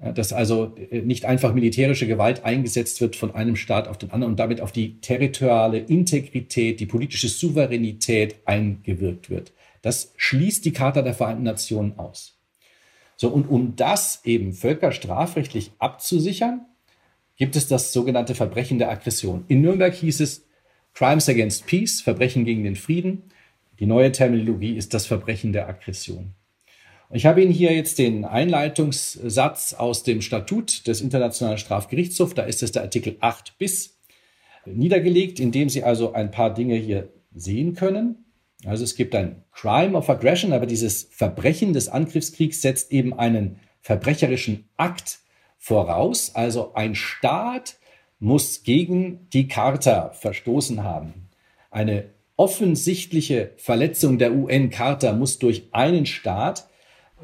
[0.00, 4.32] dass also äh, nicht einfach militärische Gewalt eingesetzt wird von einem Staat auf den anderen
[4.32, 9.52] und damit auf die territoriale Integrität, die politische Souveränität eingewirkt wird.
[9.82, 12.38] Das schließt die Charta der Vereinten Nationen aus.
[13.16, 16.66] So, und um das eben völkerstrafrechtlich abzusichern,
[17.36, 19.44] gibt es das sogenannte Verbrechen der Aggression.
[19.48, 20.44] In Nürnberg hieß es
[20.94, 23.24] Crimes against Peace, Verbrechen gegen den Frieden.
[23.80, 26.34] Die neue Terminologie ist das Verbrechen der Aggression.
[27.10, 32.62] Ich habe Ihnen hier jetzt den Einleitungssatz aus dem Statut des Internationalen Strafgerichtshofs, da ist
[32.62, 33.96] es der Artikel 8 bis,
[34.66, 38.26] niedergelegt, in dem Sie also ein paar Dinge hier sehen können.
[38.66, 43.58] Also es gibt ein Crime of Aggression, aber dieses Verbrechen des Angriffskriegs setzt eben einen
[43.80, 45.20] verbrecherischen Akt
[45.56, 46.34] voraus.
[46.34, 47.78] Also ein Staat
[48.18, 51.30] muss gegen die Charta verstoßen haben.
[51.70, 56.67] Eine offensichtliche Verletzung der UN-Charta muss durch einen Staat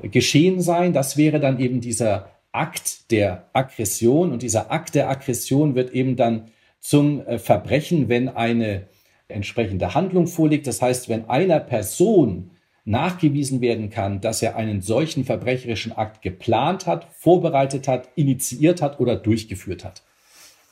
[0.02, 0.92] geschehen sein.
[0.92, 6.16] Das wäre dann eben dieser Akt der Aggression und dieser Akt der Aggression wird eben
[6.16, 8.88] dann zum äh, Verbrechen, wenn eine
[9.28, 10.66] entsprechende Handlung vorliegt.
[10.66, 12.50] Das heißt, wenn einer Person
[12.84, 19.00] nachgewiesen werden kann, dass er einen solchen verbrecherischen Akt geplant hat, vorbereitet hat, initiiert hat
[19.00, 20.02] oder durchgeführt hat.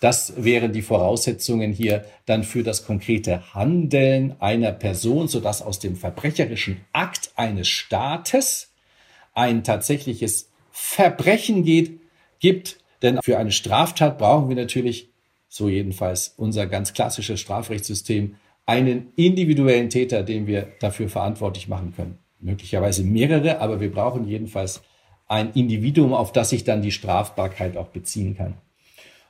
[0.00, 5.96] Das wären die Voraussetzungen hier dann für das konkrete Handeln einer Person, sodass aus dem
[5.96, 8.71] verbrecherischen Akt eines Staates
[9.33, 12.01] ein tatsächliches Verbrechen geht,
[12.38, 12.79] gibt.
[13.03, 15.11] Denn für eine Straftat brauchen wir natürlich,
[15.49, 22.18] so jedenfalls unser ganz klassisches Strafrechtssystem, einen individuellen Täter, den wir dafür verantwortlich machen können.
[22.40, 24.83] Möglicherweise mehrere, aber wir brauchen jedenfalls
[25.29, 28.55] ein Individuum, auf das sich dann die Strafbarkeit auch beziehen kann.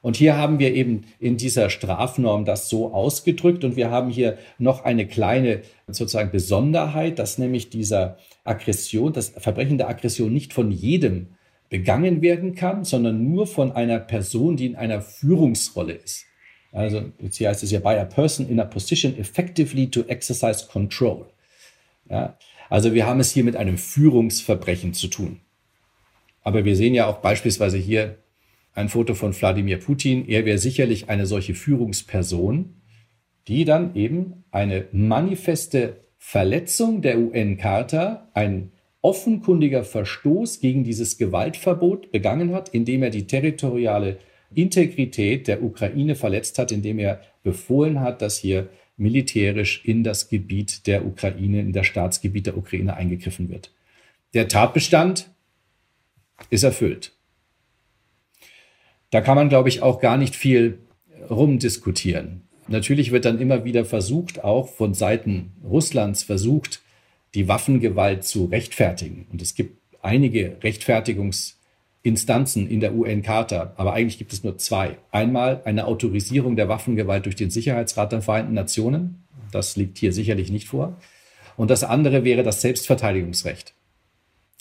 [0.02, 4.36] Und hier haben wir eben in dieser Strafnorm das so ausgedrückt und wir haben hier
[4.58, 10.72] noch eine kleine sozusagen Besonderheit, dass nämlich dieser Aggression, das Verbrechen der Aggression nicht von
[10.72, 11.28] jedem
[11.70, 16.26] begangen werden kann, sondern nur von einer Person, die in einer Führungsrolle ist.
[16.72, 20.66] Also jetzt hier heißt es ja by a person in a position effectively to exercise
[20.66, 21.26] control.
[22.10, 22.36] Ja,
[22.68, 25.40] also wir haben es hier mit einem Führungsverbrechen zu tun.
[26.42, 28.18] Aber wir sehen ja auch beispielsweise hier
[28.74, 30.28] ein Foto von Wladimir Putin.
[30.28, 32.74] Er wäre sicherlich eine solche Führungsperson,
[33.48, 42.54] die dann eben eine manifeste Verletzung der UN-Charta, ein offenkundiger Verstoß gegen dieses Gewaltverbot begangen
[42.54, 44.18] hat, indem er die territoriale
[44.54, 50.86] Integrität der Ukraine verletzt hat, indem er befohlen hat, dass hier militärisch in das Gebiet
[50.86, 53.72] der Ukraine, in das Staatsgebiet der Ukraine eingegriffen wird.
[54.34, 55.30] Der Tatbestand
[56.50, 57.12] ist erfüllt.
[59.12, 60.78] Da kann man, glaube ich, auch gar nicht viel
[61.30, 62.40] rumdiskutieren.
[62.66, 66.80] Natürlich wird dann immer wieder versucht, auch von Seiten Russlands versucht,
[67.34, 69.26] die Waffengewalt zu rechtfertigen.
[69.30, 74.96] Und es gibt einige Rechtfertigungsinstanzen in der UN-Charta, aber eigentlich gibt es nur zwei.
[75.10, 79.24] Einmal eine Autorisierung der Waffengewalt durch den Sicherheitsrat der Vereinten Nationen.
[79.50, 80.96] Das liegt hier sicherlich nicht vor.
[81.58, 83.74] Und das andere wäre das Selbstverteidigungsrecht.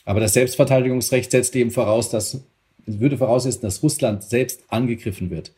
[0.03, 2.43] Aber das Selbstverteidigungsrecht setzt eben voraus, dass
[2.99, 5.53] würde voraussetzen, dass Russland selbst angegriffen wird.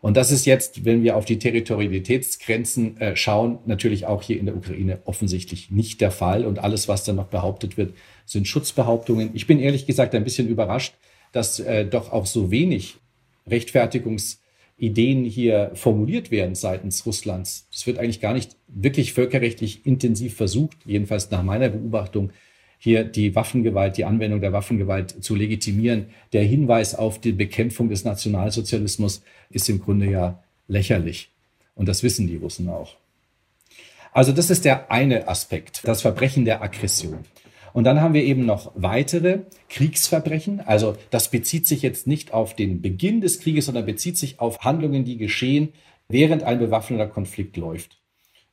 [0.00, 4.46] Und das ist jetzt, wenn wir auf die Territorialitätsgrenzen äh, schauen, natürlich auch hier in
[4.46, 6.46] der Ukraine offensichtlich nicht der Fall.
[6.46, 9.30] Und alles, was dann noch behauptet wird, sind Schutzbehauptungen.
[9.34, 10.94] Ich bin ehrlich gesagt ein bisschen überrascht,
[11.32, 12.96] dass äh, doch auch so wenig
[13.46, 17.68] Rechtfertigungsideen hier formuliert werden seitens Russlands.
[17.72, 22.32] Es wird eigentlich gar nicht wirklich völkerrechtlich intensiv versucht, jedenfalls nach meiner Beobachtung,
[22.82, 26.06] hier die Waffengewalt, die Anwendung der Waffengewalt zu legitimieren.
[26.32, 31.30] Der Hinweis auf die Bekämpfung des Nationalsozialismus ist im Grunde ja lächerlich.
[31.74, 32.96] Und das wissen die Russen auch.
[34.12, 37.18] Also das ist der eine Aspekt, das Verbrechen der Aggression.
[37.74, 40.60] Und dann haben wir eben noch weitere Kriegsverbrechen.
[40.60, 44.60] Also das bezieht sich jetzt nicht auf den Beginn des Krieges, sondern bezieht sich auf
[44.60, 45.74] Handlungen, die geschehen,
[46.08, 47.98] während ein bewaffneter Konflikt läuft.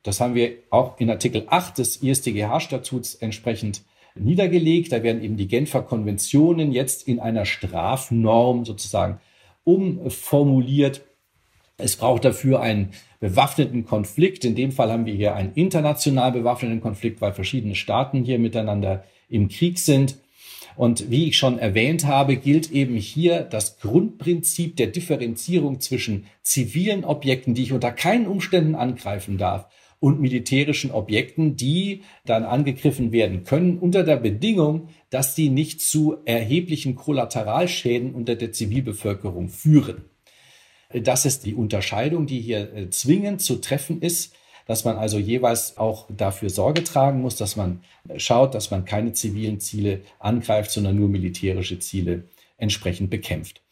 [0.02, 3.82] Das haben wir auch in Artikel 8 des IStGH-Statuts entsprechend
[4.20, 4.92] niedergelegt.
[4.92, 9.20] Da werden eben die Genfer Konventionen jetzt in einer Strafnorm sozusagen
[9.64, 11.02] umformuliert.
[11.76, 14.44] Es braucht dafür einen bewaffneten Konflikt.
[14.44, 19.04] In dem Fall haben wir hier einen international bewaffneten Konflikt, weil verschiedene Staaten hier miteinander
[19.28, 20.16] im Krieg sind.
[20.76, 27.04] Und wie ich schon erwähnt habe, gilt eben hier das Grundprinzip der Differenzierung zwischen zivilen
[27.04, 29.66] Objekten, die ich unter keinen Umständen angreifen darf,
[30.00, 36.18] und militärischen Objekten, die dann angegriffen werden können, unter der Bedingung, dass sie nicht zu
[36.24, 40.04] erheblichen Kollateralschäden unter der Zivilbevölkerung führen.
[40.90, 44.34] Das ist die Unterscheidung, die hier äh, zwingend zu treffen ist,
[44.66, 48.84] dass man also jeweils auch dafür Sorge tragen muss, dass man äh, schaut, dass man
[48.84, 52.24] keine zivilen Ziele angreift, sondern nur militärische Ziele
[52.56, 53.62] entsprechend bekämpft.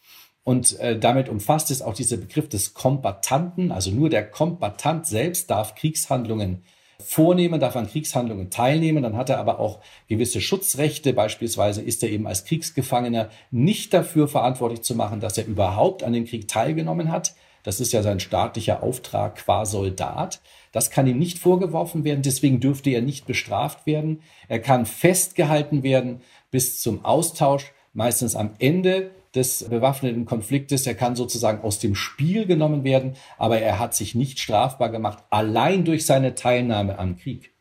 [0.47, 3.73] Und äh, damit umfasst es auch dieser Begriff des Kombatanten.
[3.73, 6.63] Also nur der Kombatant selbst darf Kriegshandlungen
[7.05, 9.03] vornehmen, darf an Kriegshandlungen teilnehmen.
[9.03, 11.15] Dann hat er aber auch gewisse Schutzrechte.
[11.15, 16.13] Beispielsweise ist er eben als Kriegsgefangener nicht dafür verantwortlich zu machen, dass er überhaupt an
[16.13, 17.35] dem Krieg teilgenommen hat.
[17.65, 20.41] Das ist ja sein staatlicher Auftrag qua Soldat.
[20.71, 22.23] Das kann ihm nicht vorgeworfen werden.
[22.23, 24.23] Deswegen dürfte er nicht bestraft werden.
[24.47, 26.21] Er kann festgehalten werden
[26.53, 30.87] bis zum Austausch, meistens am Ende des bewaffneten Konfliktes.
[30.87, 35.23] Er kann sozusagen aus dem Spiel genommen werden, aber er hat sich nicht strafbar gemacht,
[35.31, 37.53] allein durch seine Teilnahme am Krieg.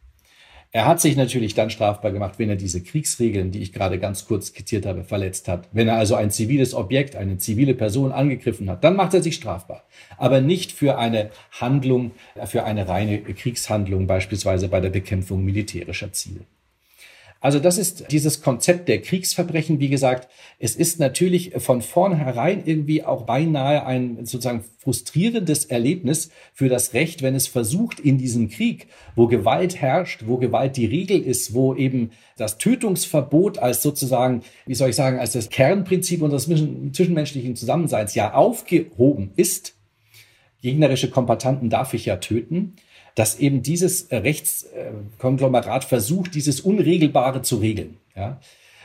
[0.75, 4.25] Er hat sich natürlich dann strafbar gemacht, wenn er diese Kriegsregeln, die ich gerade ganz
[4.25, 5.69] kurz skizziert habe, verletzt hat.
[5.71, 9.35] Wenn er also ein ziviles Objekt, eine zivile Person angegriffen hat, dann macht er sich
[9.35, 9.83] strafbar.
[10.17, 12.11] Aber nicht für eine Handlung,
[12.45, 16.41] für eine reine Kriegshandlung, beispielsweise bei der Bekämpfung militärischer Ziele.
[17.45, 19.79] Also das ist dieses Konzept der Kriegsverbrechen.
[19.79, 20.27] Wie gesagt,
[20.57, 27.21] es ist natürlich von vornherein irgendwie auch beinahe ein sozusagen frustrierendes Erlebnis für das Recht,
[27.21, 31.75] wenn es versucht, in diesem Krieg, wo Gewalt herrscht, wo Gewalt die Regel ist, wo
[31.75, 38.15] eben das Tötungsverbot als sozusagen, wie soll ich sagen, als das Kernprinzip unseres zwischenmenschlichen Zusammenseins
[38.15, 39.75] ja aufgehoben ist.
[40.63, 42.73] Gegnerische Kombatanten darf ich ja töten
[43.15, 47.97] dass eben dieses Rechtskonglomerat versucht, dieses Unregelbare zu regeln.
[48.15, 48.39] Ja?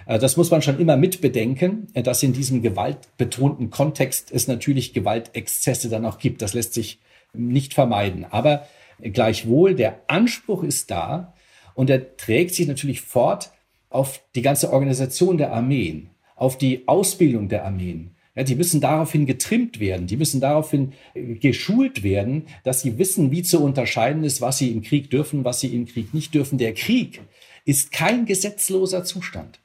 [0.06, 5.88] Also das muss man schon immer mitbedenken, dass in diesem gewaltbetonten Kontext es natürlich Gewaltexzesse
[5.88, 6.42] dann auch gibt.
[6.42, 7.00] Das lässt sich
[7.32, 8.24] nicht vermeiden.
[8.28, 8.66] Aber
[9.00, 11.34] gleichwohl, der Anspruch ist da
[11.74, 13.50] und er trägt sich natürlich fort
[13.88, 18.16] auf die ganze Organisation der Armeen, auf die Ausbildung der Armeen.
[18.40, 23.30] Ja, die müssen daraufhin getrimmt werden, die müssen daraufhin äh, geschult werden, dass sie wissen,
[23.30, 26.56] wie zu unterscheiden ist, was sie im Krieg dürfen, was sie im Krieg nicht dürfen.
[26.56, 27.20] Der Krieg
[27.66, 29.60] ist kein gesetzloser Zustand.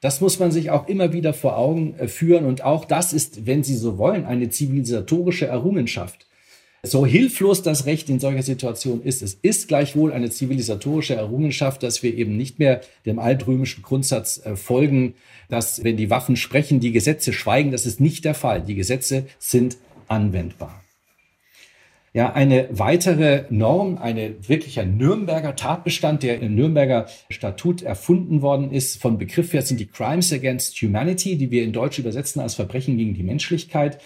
[0.00, 2.44] Das muss man sich auch immer wieder vor Augen äh, führen.
[2.44, 6.26] Und auch das ist, wenn Sie so wollen, eine zivilisatorische Errungenschaft.
[6.84, 12.04] So hilflos das Recht in solcher Situation ist, es ist gleichwohl eine zivilisatorische Errungenschaft, dass
[12.04, 15.14] wir eben nicht mehr dem altrömischen Grundsatz äh, folgen,
[15.48, 17.72] dass wenn die Waffen sprechen, die Gesetze schweigen.
[17.72, 18.62] Das ist nicht der Fall.
[18.62, 20.82] Die Gesetze sind anwendbar.
[22.14, 29.00] Ja, eine weitere Norm, eine wirklicher Nürnberger Tatbestand, der im Nürnberger Statut erfunden worden ist,
[29.00, 32.96] von Begriff her sind die Crimes Against Humanity, die wir in Deutsch übersetzen als Verbrechen
[32.96, 34.00] gegen die Menschlichkeit.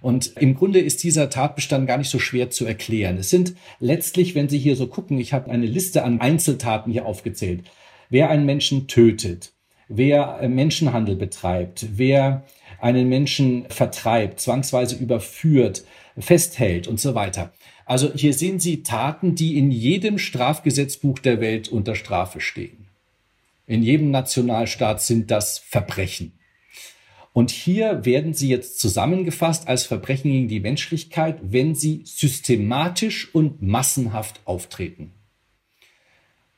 [0.00, 3.16] Und im Grunde ist dieser Tatbestand gar nicht so schwer zu erklären.
[3.18, 7.06] Es sind letztlich, wenn Sie hier so gucken, ich habe eine Liste an Einzeltaten hier
[7.06, 7.64] aufgezählt.
[8.08, 9.52] Wer einen Menschen tötet,
[9.88, 12.44] wer äh, Menschenhandel betreibt, wer
[12.80, 15.84] einen Menschen vertreibt, zwangsweise überführt,
[16.18, 17.52] festhält und so weiter.
[17.84, 22.88] Also hier sehen Sie Taten, die in jedem Strafgesetzbuch der Welt unter Strafe stehen.
[23.66, 26.35] In jedem Nationalstaat sind das Verbrechen.
[27.36, 33.60] Und hier werden sie jetzt zusammengefasst als Verbrechen gegen die Menschlichkeit, wenn sie systematisch und
[33.60, 35.12] massenhaft auftreten.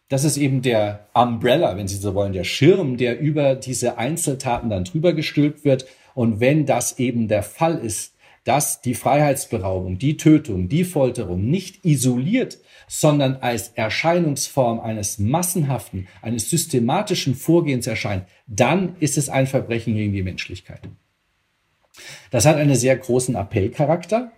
[0.09, 4.71] Das ist eben der Umbrella, wenn Sie so wollen, der Schirm, der über diese Einzeltaten
[4.71, 5.85] dann drüber gestülpt wird.
[6.14, 8.14] Und wenn das eben der Fall ist,
[8.45, 16.51] dass die Freiheitsberaubung, die Tötung, die Folterung nicht isoliert, sondern als Erscheinungsform eines massenhaften, eines
[16.51, 20.88] systematischen Vorgehens erscheint, dann ist es ein Verbrechen gegen die Menschlichkeit.
[22.31, 24.33] Das hat einen sehr großen Appellcharakter.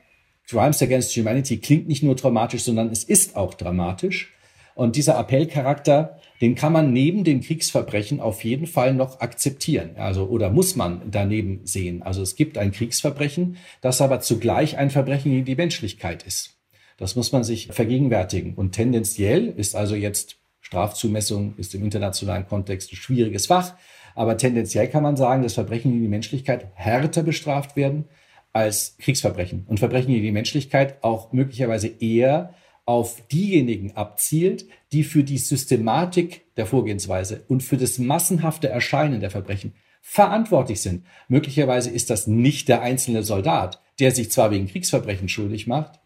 [0.48, 4.34] Crimes Against Humanity klingt nicht nur dramatisch, sondern es ist auch dramatisch.
[4.74, 9.90] Und dieser Appellcharakter, den kann man neben den Kriegsverbrechen auf jeden Fall noch akzeptieren.
[9.96, 12.02] Also, oder muss man daneben sehen.
[12.02, 16.59] Also es gibt ein Kriegsverbrechen, das aber zugleich ein Verbrechen gegen die Menschlichkeit ist.
[17.00, 18.54] Das muss man sich vergegenwärtigen.
[18.54, 23.74] Und tendenziell ist also jetzt Strafzumessung ist im internationalen Kontext ein schwieriges Fach.
[24.14, 28.04] Aber tendenziell kann man sagen, dass Verbrechen gegen die Menschlichkeit härter bestraft werden
[28.52, 29.64] als Kriegsverbrechen.
[29.66, 36.54] Und Verbrechen gegen die Menschlichkeit auch möglicherweise eher auf diejenigen abzielt, die für die Systematik
[36.56, 41.06] der Vorgehensweise und für das massenhafte Erscheinen der Verbrechen verantwortlich sind.
[41.28, 45.99] Möglicherweise ist das nicht der einzelne Soldat, der sich zwar wegen Kriegsverbrechen schuldig macht,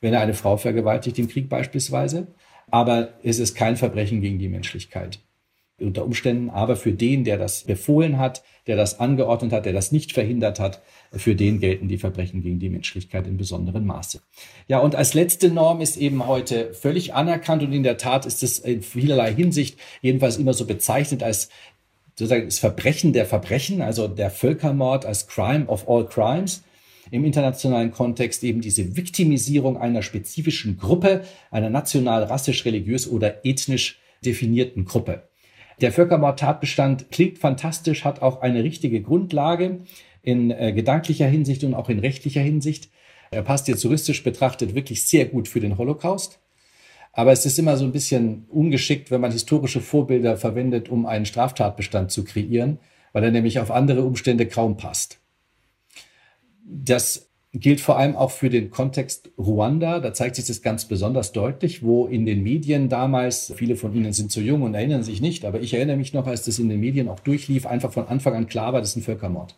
[0.00, 2.28] wenn er eine Frau vergewaltigt im Krieg beispielsweise,
[2.70, 5.20] aber es ist kein Verbrechen gegen die Menschlichkeit.
[5.80, 9.92] Unter Umständen, aber für den, der das befohlen hat, der das angeordnet hat, der das
[9.92, 10.82] nicht verhindert hat,
[11.12, 14.20] für den gelten die Verbrechen gegen die Menschlichkeit in besonderem Maße.
[14.66, 18.42] Ja, und als letzte Norm ist eben heute völlig anerkannt und in der Tat ist
[18.42, 21.48] es in vielerlei Hinsicht jedenfalls immer so bezeichnet als
[22.18, 26.64] sozusagen das Verbrechen der Verbrechen, also der Völkermord als Crime of all Crimes
[27.10, 34.00] im internationalen Kontext eben diese Viktimisierung einer spezifischen Gruppe, einer national, rassisch, religiös oder ethnisch
[34.24, 35.28] definierten Gruppe.
[35.80, 39.80] Der Völkermordtatbestand klingt fantastisch, hat auch eine richtige Grundlage
[40.22, 42.90] in äh, gedanklicher Hinsicht und auch in rechtlicher Hinsicht.
[43.30, 46.40] Er passt jetzt juristisch betrachtet wirklich sehr gut für den Holocaust.
[47.12, 51.26] Aber es ist immer so ein bisschen ungeschickt, wenn man historische Vorbilder verwendet, um einen
[51.26, 52.78] Straftatbestand zu kreieren,
[53.12, 55.20] weil er nämlich auf andere Umstände kaum passt.
[56.70, 60.00] Das gilt vor allem auch für den Kontext Ruanda.
[60.00, 64.12] Da zeigt sich das ganz besonders deutlich, wo in den Medien damals, viele von Ihnen
[64.12, 66.68] sind zu jung und erinnern sich nicht, aber ich erinnere mich noch, als das in
[66.68, 69.56] den Medien auch durchlief, einfach von Anfang an klar war, das ist ein Völkermord.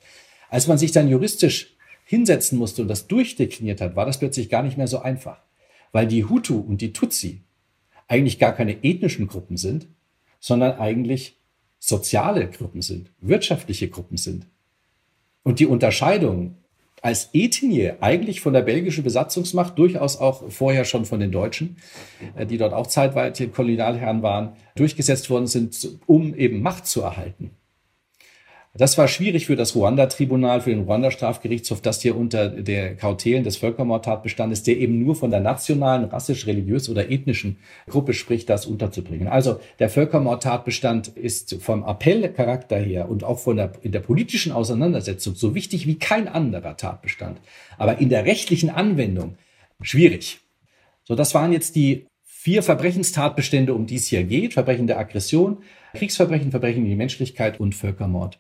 [0.49, 4.63] Als man sich dann juristisch hinsetzen musste und das durchdekliniert hat, war das plötzlich gar
[4.63, 5.39] nicht mehr so einfach,
[5.91, 7.43] weil die Hutu und die Tutsi
[8.07, 9.89] eigentlich gar keine ethnischen Gruppen sind,
[10.39, 11.39] sondern eigentlich
[11.79, 14.47] soziale Gruppen sind, wirtschaftliche Gruppen sind.
[15.43, 16.57] Und die Unterscheidung
[17.03, 21.77] als Ethnie eigentlich von der belgischen Besatzungsmacht, durchaus auch vorher schon von den Deutschen,
[22.37, 27.51] äh, die dort auch zeitweise Kolonialherren waren, durchgesetzt worden sind, um eben Macht zu erhalten.
[28.75, 33.57] Das war schwierig für das Ruanda-Tribunal, für den Ruanda-Strafgerichtshof, das hier unter der Kautelen des
[33.57, 39.27] Völkermordtatbestandes, der eben nur von der nationalen, rassisch, religiös oder ethnischen Gruppe spricht, das unterzubringen.
[39.27, 45.35] Also der Völkermordtatbestand ist vom Appellcharakter her und auch von der, in der politischen Auseinandersetzung
[45.35, 47.41] so wichtig wie kein anderer Tatbestand.
[47.77, 49.35] Aber in der rechtlichen Anwendung
[49.83, 50.39] schwierig.
[51.03, 54.53] So, das waren jetzt die vier Verbrechenstatbestände, um die es hier geht.
[54.53, 55.65] Verbrechen der Aggression,
[55.95, 58.39] Kriegsverbrechen, Verbrechen gegen die Menschlichkeit und Völkermord.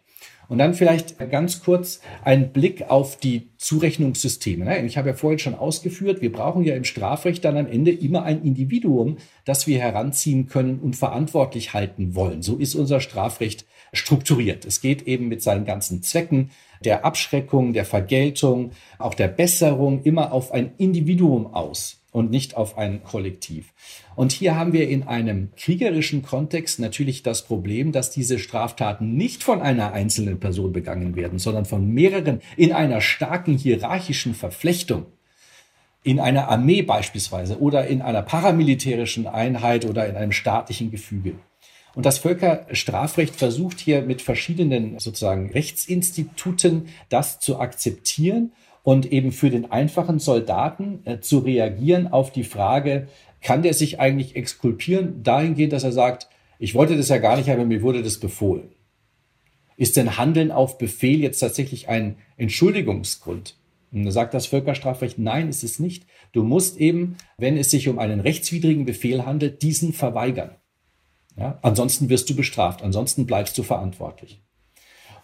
[0.50, 4.64] Und dann vielleicht ganz kurz ein Blick auf die Zurechnungssysteme.
[4.64, 4.84] Ne?
[4.84, 8.24] Ich habe ja vorhin schon ausgeführt, wir brauchen ja im Strafrecht dann am Ende immer
[8.24, 12.42] ein Individuum, das wir heranziehen können und verantwortlich halten wollen.
[12.42, 14.64] So ist unser Strafrecht strukturiert.
[14.64, 16.50] Es geht eben mit seinen ganzen Zwecken
[16.84, 22.76] der Abschreckung, der Vergeltung, auch der Besserung immer auf ein Individuum aus und nicht auf
[22.76, 23.72] ein Kollektiv.
[24.16, 29.42] Und hier haben wir in einem kriegerischen Kontext natürlich das Problem, dass diese Straftaten nicht
[29.42, 35.06] von einer einzelnen Person begangen werden, sondern von mehreren in einer starken hierarchischen Verflechtung.
[36.02, 41.34] In einer Armee beispielsweise oder in einer paramilitärischen Einheit oder in einem staatlichen Gefüge.
[41.94, 48.52] Und das Völkerstrafrecht versucht hier mit verschiedenen sozusagen Rechtsinstituten das zu akzeptieren
[48.82, 53.08] und eben für den einfachen Soldaten äh, zu reagieren auf die Frage,
[53.40, 56.28] kann der sich eigentlich exkulpieren dahingehend, dass er sagt,
[56.58, 58.70] ich wollte das ja gar nicht, aber mir wurde das befohlen.
[59.76, 63.56] Ist denn Handeln auf Befehl jetzt tatsächlich ein Entschuldigungsgrund?
[63.92, 66.06] Und da sagt das Völkerstrafrecht, nein, ist es nicht.
[66.32, 70.54] Du musst eben, wenn es sich um einen rechtswidrigen Befehl handelt, diesen verweigern.
[71.36, 71.58] Ja?
[71.62, 74.42] Ansonsten wirst du bestraft, ansonsten bleibst du verantwortlich.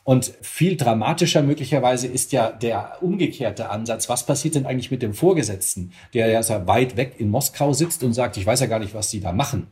[0.07, 4.09] Und viel dramatischer möglicherweise ist ja der umgekehrte Ansatz.
[4.09, 8.05] Was passiert denn eigentlich mit dem Vorgesetzten, der ja sehr weit weg in Moskau sitzt
[8.05, 9.67] und sagt, ich weiß ja gar nicht, was Sie da machen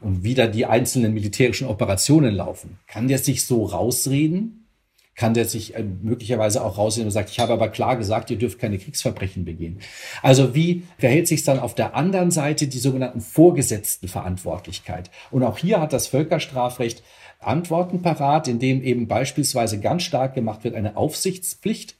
[0.00, 2.78] und wie da die einzelnen militärischen Operationen laufen?
[2.86, 4.68] Kann der sich so rausreden?
[5.16, 8.38] Kann der sich äh, möglicherweise auch rausreden und sagt, ich habe aber klar gesagt, ihr
[8.38, 9.80] dürft keine Kriegsverbrechen begehen?
[10.22, 15.10] Also wie verhält sich dann auf der anderen Seite die sogenannten Vorgesetztenverantwortlichkeit?
[15.32, 17.02] Und auch hier hat das Völkerstrafrecht
[17.38, 21.96] Antworten parat, indem eben beispielsweise ganz stark gemacht wird eine Aufsichtspflicht.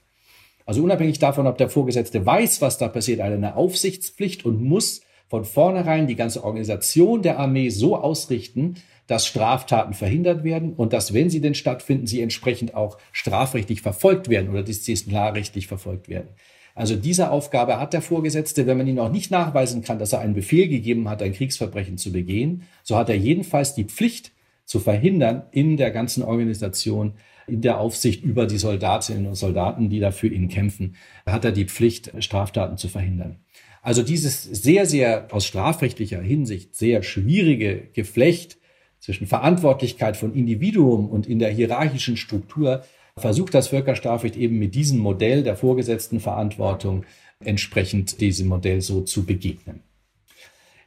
[0.66, 5.45] Also unabhängig davon, ob der Vorgesetzte weiß, was da passiert, eine Aufsichtspflicht und muss von
[5.45, 8.76] vornherein die ganze Organisation der Armee so ausrichten,
[9.07, 14.28] dass Straftaten verhindert werden und dass, wenn sie denn stattfinden, sie entsprechend auch strafrechtlich verfolgt
[14.28, 16.28] werden oder disziplinarrechtlich verfolgt werden.
[16.74, 20.20] Also diese Aufgabe hat der Vorgesetzte, wenn man ihn auch nicht nachweisen kann, dass er
[20.20, 24.32] einen Befehl gegeben hat, ein Kriegsverbrechen zu begehen, so hat er jedenfalls die Pflicht,
[24.69, 27.14] zu verhindern in der ganzen Organisation,
[27.47, 30.95] in der Aufsicht über die Soldatinnen und Soldaten, die dafür ihn kämpfen,
[31.25, 33.41] hat er die Pflicht, Straftaten zu verhindern.
[33.81, 38.59] Also dieses sehr, sehr aus strafrechtlicher Hinsicht sehr schwierige Geflecht
[38.99, 42.85] zwischen Verantwortlichkeit von Individuum und in der hierarchischen Struktur
[43.16, 47.07] versucht das Völkerstrafrecht eben mit diesem Modell der vorgesetzten Verantwortung
[47.43, 49.81] entsprechend diesem Modell so zu begegnen.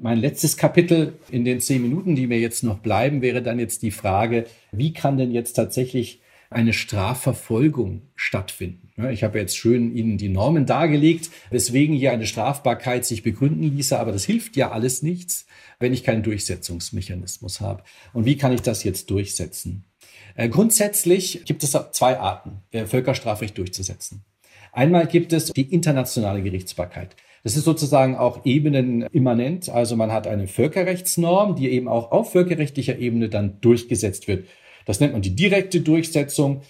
[0.04, 3.84] Mein letztes Kapitel in den zehn Minuten, die mir jetzt noch bleiben, wäre dann jetzt
[3.84, 8.89] die Frage, wie kann denn jetzt tatsächlich eine Strafverfolgung stattfinden.
[9.12, 13.97] Ich habe jetzt schön Ihnen die Normen dargelegt, weswegen hier eine Strafbarkeit sich begründen ließe,
[13.99, 15.45] aber das hilft ja alles nichts,
[15.80, 17.84] wenn ich keinen Durchsetzungsmechanismus habe.
[18.12, 19.86] Und wie kann ich das jetzt durchsetzen?
[20.34, 24.26] Äh, grundsätzlich gibt es zwei Arten, äh, Völkerstrafrecht durchzusetzen.
[24.72, 27.16] Einmal gibt es die internationale Gerichtsbarkeit.
[27.44, 29.70] Das ist sozusagen auch ebenenimmanent.
[29.70, 34.48] Also man hat eine Völkerrechtsnorm, die eben auch auf völkerrechtlicher Ebene dann durchgesetzt wird.
[34.86, 36.62] Das nennt man die direkte Durchsetzung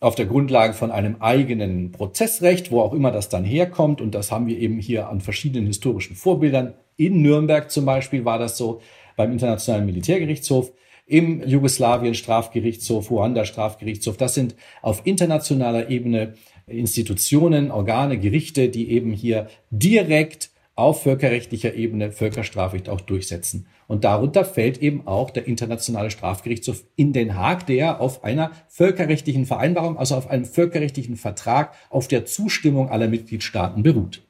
[0.00, 4.00] auf der Grundlage von einem eigenen Prozessrecht, wo auch immer das dann herkommt.
[4.02, 6.74] Und das haben wir eben hier an verschiedenen historischen Vorbildern.
[6.96, 8.82] In Nürnberg zum Beispiel war das so
[9.16, 10.72] beim Internationalen Militärgerichtshof,
[11.06, 14.16] im Jugoslawien Strafgerichtshof, Ruanda Strafgerichtshof.
[14.16, 16.34] Das sind auf internationaler Ebene
[16.66, 23.66] Institutionen, Organe, Gerichte, die eben hier direkt auf völkerrechtlicher Ebene Völkerstrafrecht auch durchsetzen.
[23.86, 29.46] Und darunter fällt eben auch der Internationale Strafgerichtshof in Den Haag, der auf einer völkerrechtlichen
[29.46, 34.23] Vereinbarung, also auf einem völkerrechtlichen Vertrag auf der Zustimmung aller Mitgliedstaaten beruht.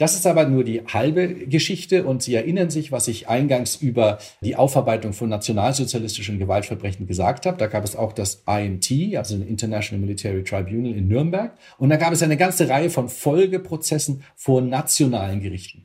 [0.00, 4.18] Das ist aber nur die halbe Geschichte und Sie erinnern sich, was ich eingangs über
[4.40, 7.58] die Aufarbeitung von nationalsozialistischen Gewaltverbrechen gesagt habe.
[7.58, 11.52] Da gab es auch das IMT, also den International Military Tribunal in Nürnberg.
[11.76, 15.84] Und da gab es eine ganze Reihe von Folgeprozessen vor nationalen Gerichten.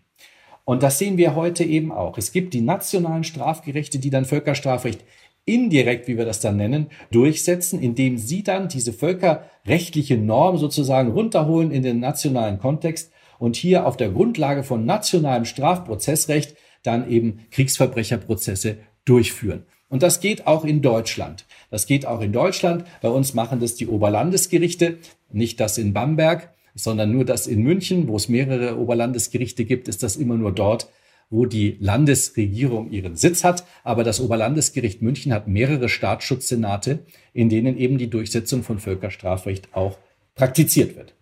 [0.63, 2.17] Und das sehen wir heute eben auch.
[2.17, 5.03] Es gibt die nationalen Strafgerichte, die dann Völkerstrafrecht
[5.43, 11.71] indirekt, wie wir das dann nennen, durchsetzen, indem sie dann diese völkerrechtliche Norm sozusagen runterholen
[11.71, 18.77] in den nationalen Kontext und hier auf der Grundlage von nationalem Strafprozessrecht dann eben Kriegsverbrecherprozesse
[19.05, 19.65] durchführen.
[19.87, 21.45] Und das geht auch in Deutschland.
[21.69, 22.85] Das geht auch in Deutschland.
[23.01, 24.97] Bei uns machen das die Oberlandesgerichte,
[25.31, 30.03] nicht das in Bamberg, sondern nur das in München, wo es mehrere Oberlandesgerichte gibt, ist
[30.03, 30.89] das immer nur dort,
[31.29, 33.65] wo die Landesregierung ihren Sitz hat.
[33.83, 36.99] Aber das Oberlandesgericht München hat mehrere Staatsschutzsenate,
[37.33, 39.97] in denen eben die Durchsetzung von Völkerstrafrecht auch
[40.35, 41.14] praktiziert wird.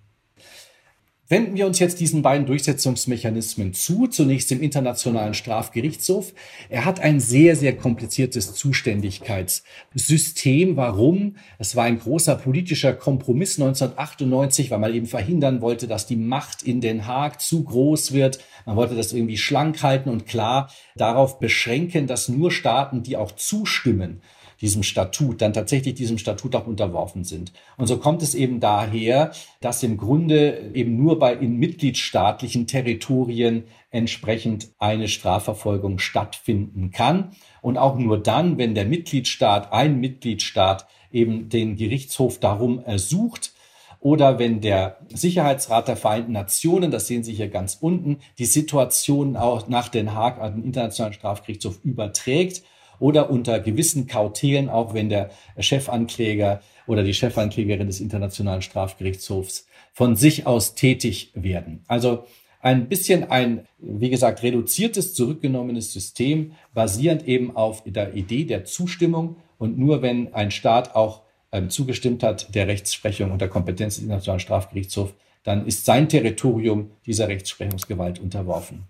[1.34, 6.32] Wenden wir uns jetzt diesen beiden Durchsetzungsmechanismen zu, zunächst im Internationalen Strafgerichtshof.
[6.70, 10.76] Er hat ein sehr, sehr kompliziertes Zuständigkeitssystem.
[10.76, 11.38] Warum?
[11.58, 16.62] Es war ein großer politischer Kompromiss 1998, weil man eben verhindern wollte, dass die Macht
[16.62, 18.38] in Den Haag zu groß wird.
[18.68, 23.32] Man wollte das irgendwie schlank halten und klar darauf beschränken, dass nur Staaten, die auch
[23.32, 24.22] zustimmen,
[24.64, 27.51] diesem Statut, dann tatsächlich diesem Statut auch unterworfen sind.
[27.76, 33.66] Und so kommt es eben daher, dass im Grunde eben nur bei in mitgliedstaatlichen Territorien
[33.91, 37.32] entsprechend eine Strafverfolgung stattfinden kann.
[37.61, 43.51] Und auch nur dann, wenn der Mitgliedstaat, ein Mitgliedstaat eben den Gerichtshof darum ersucht,
[43.99, 49.38] oder wenn der Sicherheitsrat der Vereinten Nationen, das sehen Sie hier ganz unten, die Situation
[49.38, 52.64] auch nach Den Haag an den Internationalen Strafgerichtshof überträgt
[53.00, 60.16] oder unter gewissen Kautelen, auch wenn der Chefankläger oder die Chefanklägerin des Internationalen Strafgerichtshofs von
[60.16, 61.84] sich aus tätig werden.
[61.88, 62.26] Also
[62.62, 69.36] ein bisschen ein, wie gesagt, reduziertes, zurückgenommenes System, basierend eben auf der Idee der Zustimmung
[69.58, 74.04] und nur wenn ein Staat auch ähm, zugestimmt hat der Rechtsprechung und der Kompetenz des
[74.04, 75.14] Internationalen Strafgerichtshofs,
[75.44, 78.86] dann ist sein Territorium dieser Rechtsprechungsgewalt unterworfen.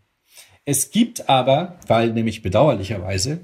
[0.66, 3.42] Es gibt aber, weil nämlich bedauerlicherweise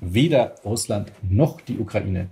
[0.00, 2.30] weder Russland noch die Ukraine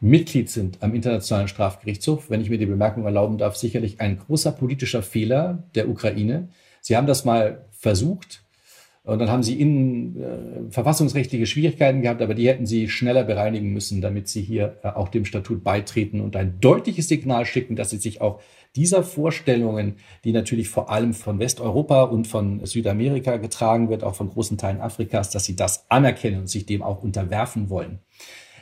[0.00, 4.52] Mitglied sind am Internationalen Strafgerichtshof, wenn ich mir die Bemerkung erlauben darf, sicherlich ein großer
[4.52, 6.48] politischer Fehler der Ukraine.
[6.80, 8.44] Sie haben das mal versucht
[9.08, 13.72] und dann haben sie innen äh, verfassungsrechtliche Schwierigkeiten gehabt, aber die hätten sie schneller bereinigen
[13.72, 17.88] müssen, damit sie hier äh, auch dem Statut beitreten und ein deutliches Signal schicken, dass
[17.88, 18.40] sie sich auch
[18.76, 24.28] dieser Vorstellungen, die natürlich vor allem von Westeuropa und von Südamerika getragen wird, auch von
[24.28, 28.00] großen Teilen Afrikas, dass sie das anerkennen und sich dem auch unterwerfen wollen.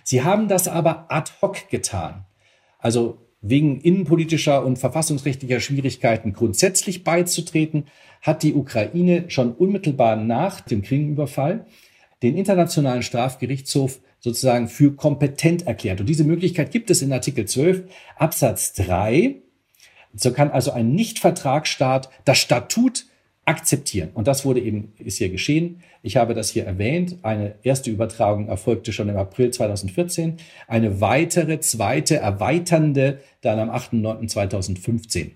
[0.05, 2.25] Sie haben das aber ad hoc getan.
[2.79, 7.85] Also wegen innenpolitischer und verfassungsrechtlicher Schwierigkeiten grundsätzlich beizutreten,
[8.23, 11.67] hat die Ukraine schon unmittelbar nach dem Krimüberfall
[12.23, 16.01] den Internationalen Strafgerichtshof sozusagen für kompetent erklärt.
[16.01, 17.85] Und diese Möglichkeit gibt es in Artikel 12
[18.17, 19.37] Absatz 3
[20.17, 23.07] so kann also ein Nichtvertragsstaat das Statut
[23.47, 24.11] akzeptieren.
[24.13, 25.83] Und das wurde eben, ist hier geschehen.
[26.03, 27.19] Ich habe das hier erwähnt.
[27.23, 30.37] Eine erste Übertragung erfolgte schon im April 2014.
[30.67, 35.31] Eine weitere, zweite, erweiternde dann am 8.9.2015.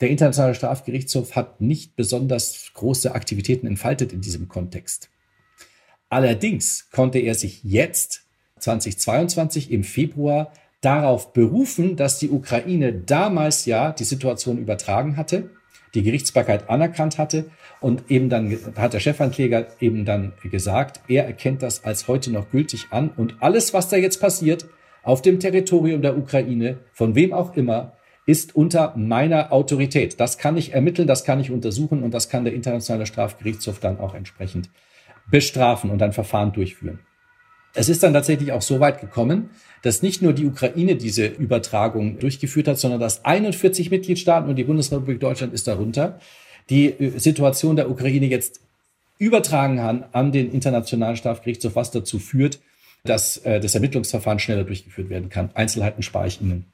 [0.00, 5.10] Der Internationale Strafgerichtshof hat nicht besonders große Aktivitäten entfaltet in diesem Kontext.
[6.08, 8.22] Allerdings konnte er sich jetzt
[8.60, 15.50] 2022 im Februar darauf berufen, dass die Ukraine damals ja die Situation übertragen hatte,
[15.94, 17.46] die Gerichtsbarkeit anerkannt hatte
[17.80, 22.50] und eben dann hat der Chefankläger eben dann gesagt, er erkennt das als heute noch
[22.50, 24.66] gültig an und alles, was da jetzt passiert
[25.02, 27.92] auf dem Territorium der Ukraine, von wem auch immer,
[28.26, 30.20] ist unter meiner Autorität.
[30.20, 33.98] Das kann ich ermitteln, das kann ich untersuchen und das kann der Internationale Strafgerichtshof dann
[33.98, 34.68] auch entsprechend
[35.30, 36.98] bestrafen und ein Verfahren durchführen.
[37.74, 39.50] Es ist dann tatsächlich auch so weit gekommen,
[39.82, 44.64] dass nicht nur die Ukraine diese Übertragung durchgeführt hat, sondern dass 41 Mitgliedstaaten und die
[44.64, 46.18] Bundesrepublik Deutschland ist darunter,
[46.70, 48.60] die äh, Situation der Ukraine jetzt
[49.18, 52.60] übertragen haben an den Internationalen Strafgerichtshof, was dazu führt,
[53.04, 55.50] dass äh, das Ermittlungsverfahren schneller durchgeführt werden kann.
[55.54, 56.66] Einzelheiten spare ich Ihnen.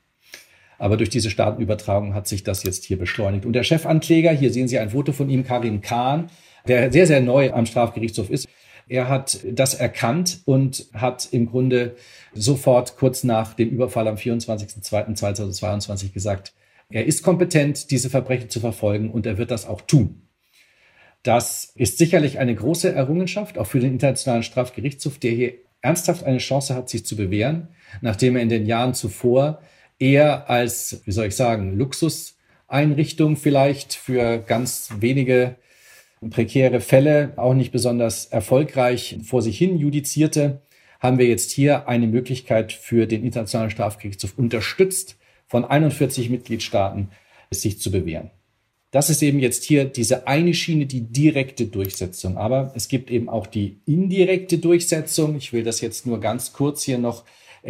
[0.78, 3.46] Aber durch diese Staatenübertragung hat sich das jetzt hier beschleunigt.
[3.46, 6.30] Und der Chefankläger, hier sehen Sie ein Foto von ihm, Karim Khan,
[6.66, 8.48] der sehr, sehr neu am Strafgerichtshof ist,
[8.88, 11.96] er hat das erkannt und hat im Grunde
[12.34, 16.52] sofort kurz nach dem Überfall am 24.02.2022 gesagt,
[16.90, 20.22] er ist kompetent, diese Verbrechen zu verfolgen und er wird das auch tun.
[21.22, 26.38] Das ist sicherlich eine große Errungenschaft, auch für den Internationalen Strafgerichtshof, der hier ernsthaft eine
[26.38, 27.68] Chance hat, sich zu bewähren,
[28.02, 29.60] nachdem er in den Jahren zuvor
[29.98, 35.56] eher als, wie soll ich sagen, Luxuseinrichtung vielleicht für ganz wenige
[36.30, 40.62] prekäre Fälle, auch nicht besonders erfolgreich vor sich hin judizierte,
[41.00, 45.16] haben wir jetzt hier eine Möglichkeit für den Internationalen Strafgerichtshof unterstützt
[45.46, 47.10] von 41 Mitgliedstaaten,
[47.50, 48.30] sich zu bewähren.
[48.90, 52.36] Das ist eben jetzt hier diese eine Schiene, die direkte Durchsetzung.
[52.38, 55.36] Aber es gibt eben auch die indirekte Durchsetzung.
[55.36, 57.24] Ich will das jetzt nur ganz kurz hier noch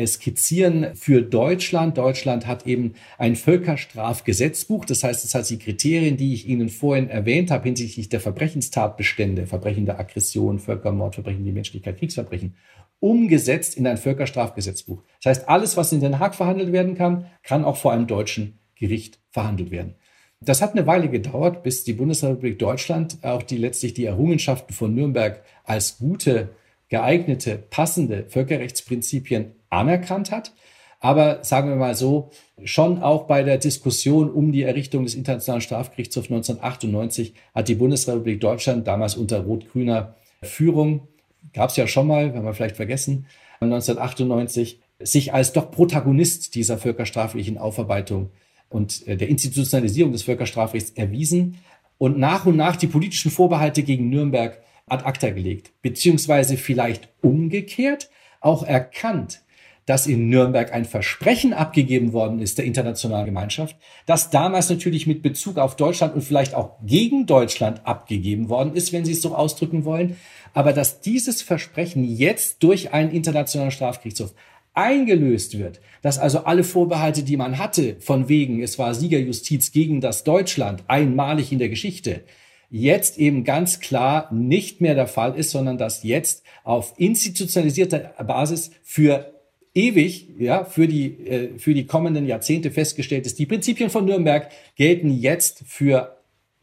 [0.06, 1.96] skizzieren für Deutschland.
[1.96, 4.84] Deutschland hat eben ein Völkerstrafgesetzbuch.
[4.84, 9.46] Das heißt, es hat die Kriterien, die ich Ihnen vorhin erwähnt habe hinsichtlich der Verbrechenstatbestände,
[9.46, 12.56] Verbrechen der Aggression, Völkermord, Verbrechen der Menschlichkeit, Kriegsverbrechen,
[13.00, 15.02] umgesetzt in ein Völkerstrafgesetzbuch.
[15.22, 18.58] Das heißt, alles, was in Den Haag verhandelt werden kann, kann auch vor einem deutschen
[18.76, 19.94] Gericht verhandelt werden.
[20.40, 24.94] Das hat eine Weile gedauert, bis die Bundesrepublik Deutschland auch die letztlich die Errungenschaften von
[24.94, 26.50] Nürnberg als gute,
[26.88, 30.52] geeignete, passende Völkerrechtsprinzipien anerkannt hat.
[31.00, 32.30] Aber sagen wir mal so,
[32.64, 38.40] schon auch bei der Diskussion um die Errichtung des Internationalen Strafgerichtshofs 1998 hat die Bundesrepublik
[38.40, 41.08] Deutschland damals unter rot-grüner Führung,
[41.52, 43.26] gab es ja schon mal, wenn wir vielleicht vergessen,
[43.60, 48.30] 1998 sich als doch Protagonist dieser völkerstraflichen Aufarbeitung
[48.68, 51.58] und äh, der Institutionalisierung des Völkerstrafrechts erwiesen
[51.98, 58.10] und nach und nach die politischen Vorbehalte gegen Nürnberg ad acta gelegt, beziehungsweise vielleicht umgekehrt
[58.40, 59.42] auch erkannt,
[59.86, 63.76] dass in Nürnberg ein Versprechen abgegeben worden ist der internationalen Gemeinschaft,
[64.06, 68.92] das damals natürlich mit Bezug auf Deutschland und vielleicht auch gegen Deutschland abgegeben worden ist,
[68.92, 70.16] wenn Sie es so ausdrücken wollen,
[70.54, 74.34] aber dass dieses Versprechen jetzt durch einen internationalen Strafgerichtshof
[74.72, 80.00] eingelöst wird, dass also alle Vorbehalte, die man hatte, von wegen, es war Siegerjustiz gegen
[80.00, 82.22] das Deutschland, einmalig in der Geschichte,
[82.70, 88.72] jetzt eben ganz klar nicht mehr der Fall ist, sondern dass jetzt auf institutionalisierter Basis
[88.82, 89.33] für
[89.74, 93.38] ewig, ja, für die, äh, für die kommenden Jahrzehnte festgestellt ist.
[93.38, 96.16] Die Prinzipien von Nürnberg gelten jetzt für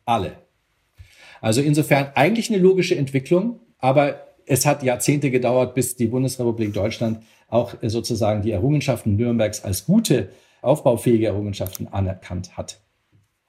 [0.05, 0.33] alle.
[1.41, 7.23] Also insofern eigentlich eine logische Entwicklung, aber es hat Jahrzehnte gedauert, bis die Bundesrepublik Deutschland
[7.47, 10.29] auch äh, sozusagen die Errungenschaften Nürnbergs als gute,
[10.61, 12.79] aufbaufähige Errungenschaften anerkannt hat.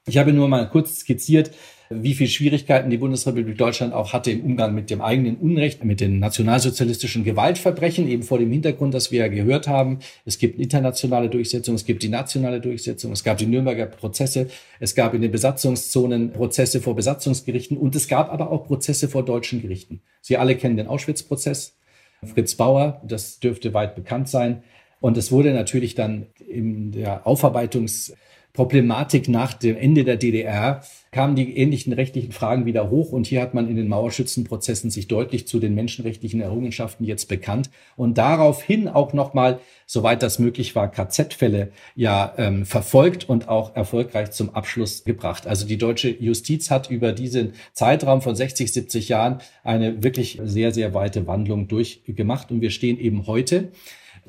[0.05, 1.51] Ich habe nur mal kurz skizziert,
[1.89, 6.01] wie viel Schwierigkeiten die Bundesrepublik Deutschland auch hatte im Umgang mit dem eigenen Unrecht, mit
[6.01, 11.29] den nationalsozialistischen Gewaltverbrechen, eben vor dem Hintergrund, dass wir ja gehört haben, es gibt internationale
[11.29, 14.49] Durchsetzung, es gibt die nationale Durchsetzung, es gab die Nürnberger Prozesse,
[14.81, 19.23] es gab in den Besatzungszonen Prozesse vor Besatzungsgerichten und es gab aber auch Prozesse vor
[19.23, 20.01] deutschen Gerichten.
[20.19, 21.77] Sie alle kennen den Auschwitz-Prozess.
[22.25, 24.63] Fritz Bauer, das dürfte weit bekannt sein.
[24.99, 28.13] Und es wurde natürlich dann in der Aufarbeitungs-
[28.53, 33.41] Problematik nach dem Ende der DDR kamen die ähnlichen rechtlichen Fragen wieder hoch und hier
[33.41, 38.87] hat man in den Mauerschützenprozessen sich deutlich zu den menschenrechtlichen Errungenschaften jetzt bekannt und daraufhin
[38.87, 45.03] auch nochmal, soweit das möglich war, KZ-Fälle ja ähm, verfolgt und auch erfolgreich zum Abschluss
[45.03, 45.47] gebracht.
[45.47, 50.71] Also die deutsche Justiz hat über diesen Zeitraum von 60, 70 Jahren eine wirklich sehr,
[50.71, 53.71] sehr weite Wandlung durchgemacht und wir stehen eben heute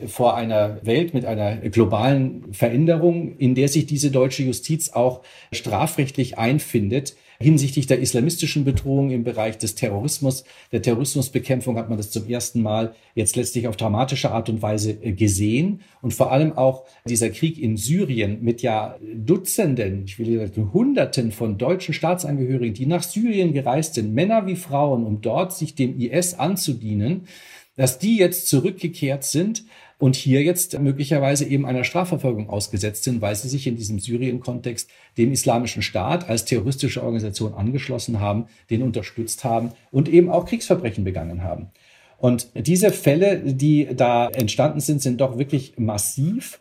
[0.07, 5.23] vor einer Welt mit einer globalen Veränderung, in der sich diese deutsche Justiz auch
[5.53, 7.15] strafrechtlich einfindet.
[7.41, 12.63] Hinsichtlich der islamistischen Bedrohung im Bereich des Terrorismus, der Terrorismusbekämpfung hat man das zum ersten
[12.63, 15.81] Mal jetzt letztlich auf dramatische Art und Weise äh, gesehen.
[16.01, 21.33] Und vor allem auch dieser Krieg in Syrien mit ja Dutzenden, ich will sagen Hunderten
[21.33, 25.99] von deutschen Staatsangehörigen, die nach Syrien gereist sind, Männer wie Frauen, um dort sich dem
[25.99, 27.27] IS anzudienen,
[27.77, 29.65] dass die jetzt zurückgekehrt sind
[29.99, 34.91] und hier jetzt möglicherweise eben einer Strafverfolgung ausgesetzt sind, weil sie sich in diesem Syrien-Kontext
[35.17, 41.05] dem Islamischen Staat als terroristische Organisation angeschlossen haben, den unterstützt haben und eben auch Kriegsverbrechen
[41.05, 41.71] begangen haben.
[42.19, 46.61] Und diese Fälle, die da entstanden sind, sind doch wirklich massiv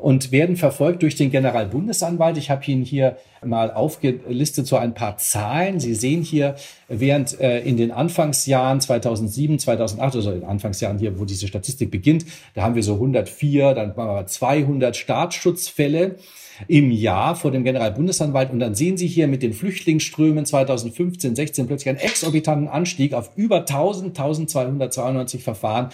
[0.00, 2.38] und werden verfolgt durch den Generalbundesanwalt.
[2.38, 5.78] Ich habe ihn hier mal aufgelistet so ein paar Zahlen.
[5.78, 6.56] Sie sehen hier,
[6.88, 11.90] während äh, in den Anfangsjahren 2007, 2008, also in den Anfangsjahren hier, wo diese Statistik
[11.90, 12.24] beginnt,
[12.54, 16.16] da haben wir so 104, dann waren wir 200 Staatsschutzfälle
[16.68, 18.50] im Jahr vor dem Generalbundesanwalt.
[18.50, 23.30] Und dann sehen Sie hier mit den Flüchtlingsströmen 2015, 16 plötzlich einen exorbitanten Anstieg auf
[23.36, 25.90] über 1000, 1292 Verfahren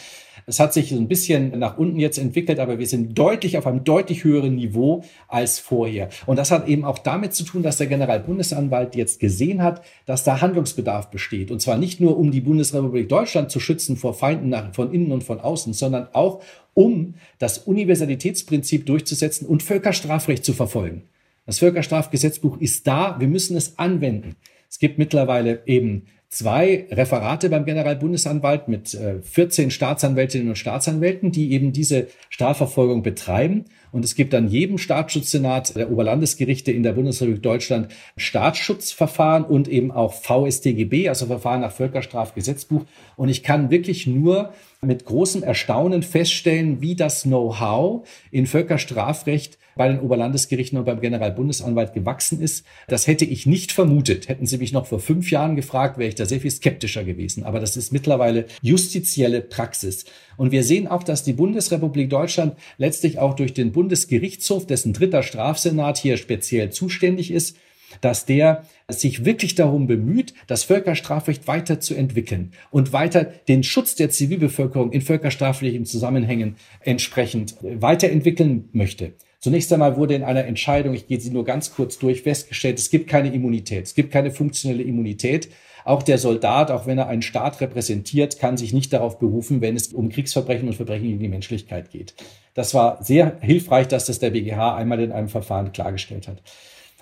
[0.48, 3.82] es hat sich ein bisschen nach unten jetzt entwickelt, aber wir sind deutlich auf einem
[3.82, 6.08] deutlich höheren Niveau als vorher.
[6.24, 10.22] Und das hat eben auch damit zu tun, dass der Generalbundesanwalt jetzt gesehen hat, dass
[10.22, 11.50] da Handlungsbedarf besteht.
[11.50, 15.10] Und zwar nicht nur, um die Bundesrepublik Deutschland zu schützen vor Feinden nach, von innen
[15.10, 16.40] und von außen, sondern auch,
[16.74, 21.02] um das Universalitätsprinzip durchzusetzen und Völkerstrafrecht zu verfolgen.
[21.46, 24.36] Das Völkerstrafgesetzbuch ist da, wir müssen es anwenden.
[24.68, 31.52] Es gibt mittlerweile eben zwei Referate beim Generalbundesanwalt mit 14 äh, Staatsanwältinnen und Staatsanwälten, die
[31.52, 33.64] eben diese Strafverfolgung betreiben.
[33.92, 39.90] Und es gibt an jedem Staatsschutzsenat der Oberlandesgerichte in der Bundesrepublik Deutschland Staatsschutzverfahren und eben
[39.90, 42.84] auch VSTGB, also Verfahren nach Völkerstrafgesetzbuch.
[43.16, 44.52] Und ich kann wirklich nur
[44.82, 51.92] mit großem Erstaunen feststellen, wie das Know-how in Völkerstrafrecht bei den Oberlandesgerichten und beim Generalbundesanwalt
[51.92, 52.64] gewachsen ist.
[52.88, 54.28] Das hätte ich nicht vermutet.
[54.28, 57.44] Hätten Sie mich noch vor fünf Jahren gefragt, wäre ich da sehr viel skeptischer gewesen.
[57.44, 60.06] Aber das ist mittlerweile justizielle Praxis.
[60.36, 65.22] Und wir sehen auch, dass die Bundesrepublik Deutschland letztlich auch durch den Bundesgerichtshof, dessen dritter
[65.22, 67.56] Strafsenat hier speziell zuständig ist,
[68.00, 74.92] dass der sich wirklich darum bemüht, das Völkerstrafrecht weiterzuentwickeln und weiter den Schutz der Zivilbevölkerung
[74.92, 79.12] in völkerstraflichen Zusammenhängen entsprechend weiterentwickeln möchte.
[79.46, 82.90] Zunächst einmal wurde in einer Entscheidung, ich gehe sie nur ganz kurz durch, festgestellt, es
[82.90, 85.50] gibt keine Immunität, es gibt keine funktionelle Immunität.
[85.84, 89.76] Auch der Soldat, auch wenn er einen Staat repräsentiert, kann sich nicht darauf berufen, wenn
[89.76, 92.14] es um Kriegsverbrechen und Verbrechen gegen die Menschlichkeit geht.
[92.54, 96.42] Das war sehr hilfreich, dass das der BGH einmal in einem Verfahren klargestellt hat.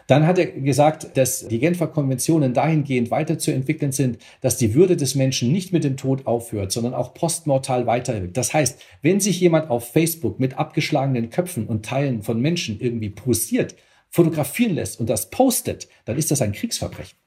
[0.07, 5.15] Dann hat er gesagt, dass die Genfer Konventionen dahingehend weiterzuentwickeln sind, dass die Würde des
[5.15, 8.37] Menschen nicht mit dem Tod aufhört, sondern auch postmortal weiterwirkt.
[8.37, 13.11] Das heißt, wenn sich jemand auf Facebook mit abgeschlagenen Köpfen und Teilen von Menschen irgendwie
[13.11, 13.77] posiert,
[14.11, 17.19] fotografieren lässt und das postet, dann ist das ein Kriegsverbrechen.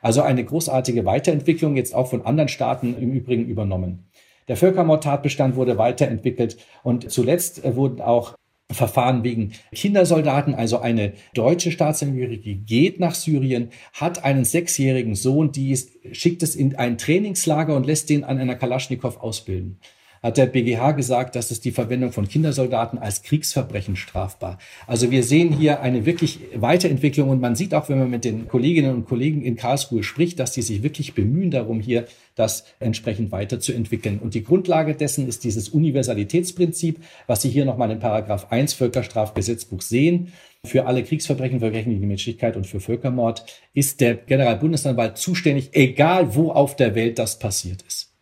[0.00, 4.08] Also eine großartige Weiterentwicklung, jetzt auch von anderen Staaten im Übrigen übernommen.
[4.48, 8.36] Der Völkermordtatbestand wurde weiterentwickelt und zuletzt wurden auch
[8.70, 15.78] Verfahren wegen Kindersoldaten, also eine deutsche Staatsangehörige geht nach Syrien, hat einen sechsjährigen Sohn, die
[16.12, 19.78] schickt es in ein Trainingslager und lässt den an einer Kalaschnikow ausbilden
[20.26, 24.58] hat der BGH gesagt, dass es die Verwendung von Kindersoldaten als Kriegsverbrechen strafbar.
[24.86, 28.48] Also wir sehen hier eine wirklich Weiterentwicklung und man sieht auch, wenn man mit den
[28.48, 32.06] Kolleginnen und Kollegen in Karlsruhe spricht, dass die sich wirklich bemühen darum, hier
[32.36, 34.20] das entsprechend weiterzuentwickeln.
[34.20, 39.80] Und die Grundlage dessen ist dieses Universalitätsprinzip, was Sie hier nochmal in Paragraph 1 Völkerstrafgesetzbuch
[39.80, 40.32] sehen.
[40.64, 46.34] Für alle Kriegsverbrechen, Verbrechen gegen die Menschlichkeit und für Völkermord ist der Generalbundesanwalt zuständig, egal
[46.34, 48.12] wo auf der Welt das passiert ist.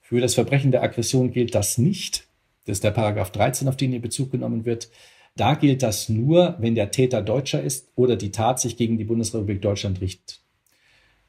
[0.00, 2.24] Für das Verbrechen der Aggression gilt das nicht.
[2.66, 4.90] Das ist der Paragraph 13, auf den hier Bezug genommen wird.
[5.36, 9.04] Da gilt das nur, wenn der Täter Deutscher ist oder die Tat sich gegen die
[9.04, 10.40] Bundesrepublik Deutschland richtet.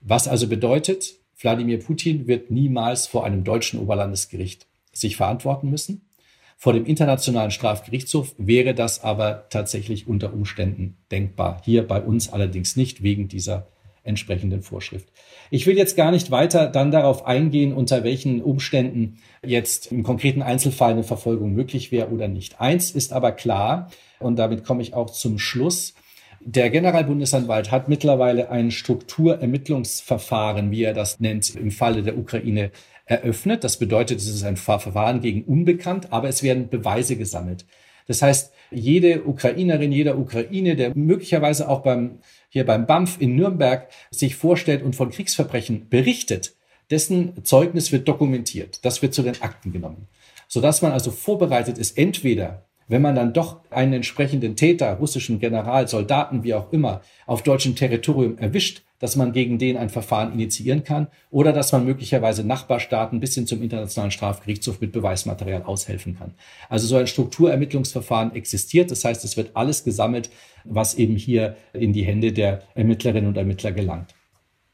[0.02, 6.10] Was also bedeutet, Wladimir Putin wird niemals vor einem deutschen Oberlandesgericht sich verantworten müssen.
[6.58, 11.62] Vor dem Internationalen Strafgerichtshof wäre das aber tatsächlich unter Umständen denkbar.
[11.64, 13.68] Hier bei uns allerdings nicht wegen dieser
[14.04, 15.08] entsprechenden Vorschrift.
[15.52, 20.42] Ich will jetzt gar nicht weiter dann darauf eingehen, unter welchen Umständen jetzt im konkreten
[20.42, 22.60] Einzelfall eine Verfolgung möglich wäre oder nicht.
[22.60, 25.94] Eins ist aber klar, und damit komme ich auch zum Schluss.
[26.42, 32.72] Der Generalbundesanwalt hat mittlerweile ein Strukturermittlungsverfahren, wie er das nennt, im Falle der Ukraine
[33.06, 33.64] eröffnet.
[33.64, 37.66] Das bedeutet, es ist ein Verfahren gegen Unbekannt, aber es werden Beweise gesammelt.
[38.08, 42.20] Das heißt, jede Ukrainerin, jeder Ukraine, der möglicherweise auch beim,
[42.50, 46.56] hier beim BAMF in Nürnberg sich vorstellt und von Kriegsverbrechen berichtet,
[46.90, 48.84] dessen Zeugnis wird dokumentiert.
[48.86, 50.08] Das wird zu den Akten genommen.
[50.48, 55.88] Sodass man also vorbereitet ist, entweder wenn man dann doch einen entsprechenden Täter, russischen General,
[55.88, 60.84] Soldaten, wie auch immer, auf deutschem Territorium erwischt, dass man gegen den ein Verfahren initiieren
[60.84, 66.34] kann oder dass man möglicherweise Nachbarstaaten bis hin zum Internationalen Strafgerichtshof mit Beweismaterial aushelfen kann.
[66.68, 68.92] Also so ein Strukturermittlungsverfahren existiert.
[68.92, 70.30] Das heißt, es wird alles gesammelt,
[70.66, 74.14] was eben hier in die Hände der Ermittlerinnen und Ermittler gelangt.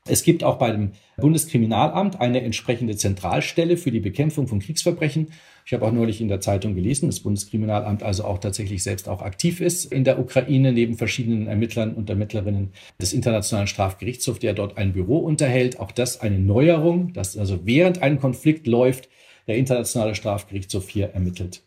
[0.08, 5.30] Es gibt auch bei dem Bundeskriminalamt eine entsprechende Zentralstelle für die Bekämpfung von Kriegsverbrechen.
[5.66, 9.10] Ich habe auch neulich in der Zeitung gelesen, dass das Bundeskriminalamt also auch tatsächlich selbst
[9.10, 14.54] auch aktiv ist in der Ukraine, neben verschiedenen Ermittlern und Ermittlerinnen des Internationalen Strafgerichtshofs, der
[14.54, 15.80] dort ein Büro unterhält.
[15.80, 19.10] Auch das eine Neuerung, dass also während ein Konflikt läuft,
[19.48, 21.65] der Internationale Strafgerichtshof hier ermittelt.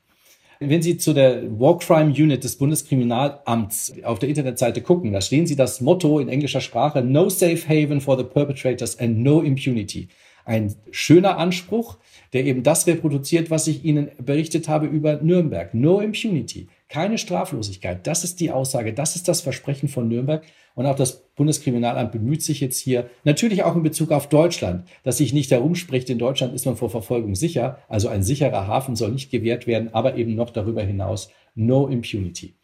[0.61, 5.47] Wenn Sie zu der War Crime Unit des Bundeskriminalamts auf der Internetseite gucken, da stehen
[5.47, 10.09] Sie das Motto in englischer Sprache No Safe Haven for the Perpetrators and No Impunity.
[10.45, 11.99] Ein schöner Anspruch,
[12.33, 15.75] der eben das reproduziert, was ich Ihnen berichtet habe über Nürnberg.
[15.75, 16.67] No Impunity.
[16.89, 18.07] Keine Straflosigkeit.
[18.07, 18.95] Das ist die Aussage.
[18.95, 20.43] Das ist das Versprechen von Nürnberg.
[20.75, 25.19] Und auch das Bundeskriminalamt bemüht sich jetzt hier, natürlich auch in Bezug auf Deutschland, dass
[25.19, 29.11] sich nicht herumspricht, in Deutschland ist man vor Verfolgung sicher, also ein sicherer Hafen soll
[29.11, 32.55] nicht gewährt werden, aber eben noch darüber hinaus no impunity.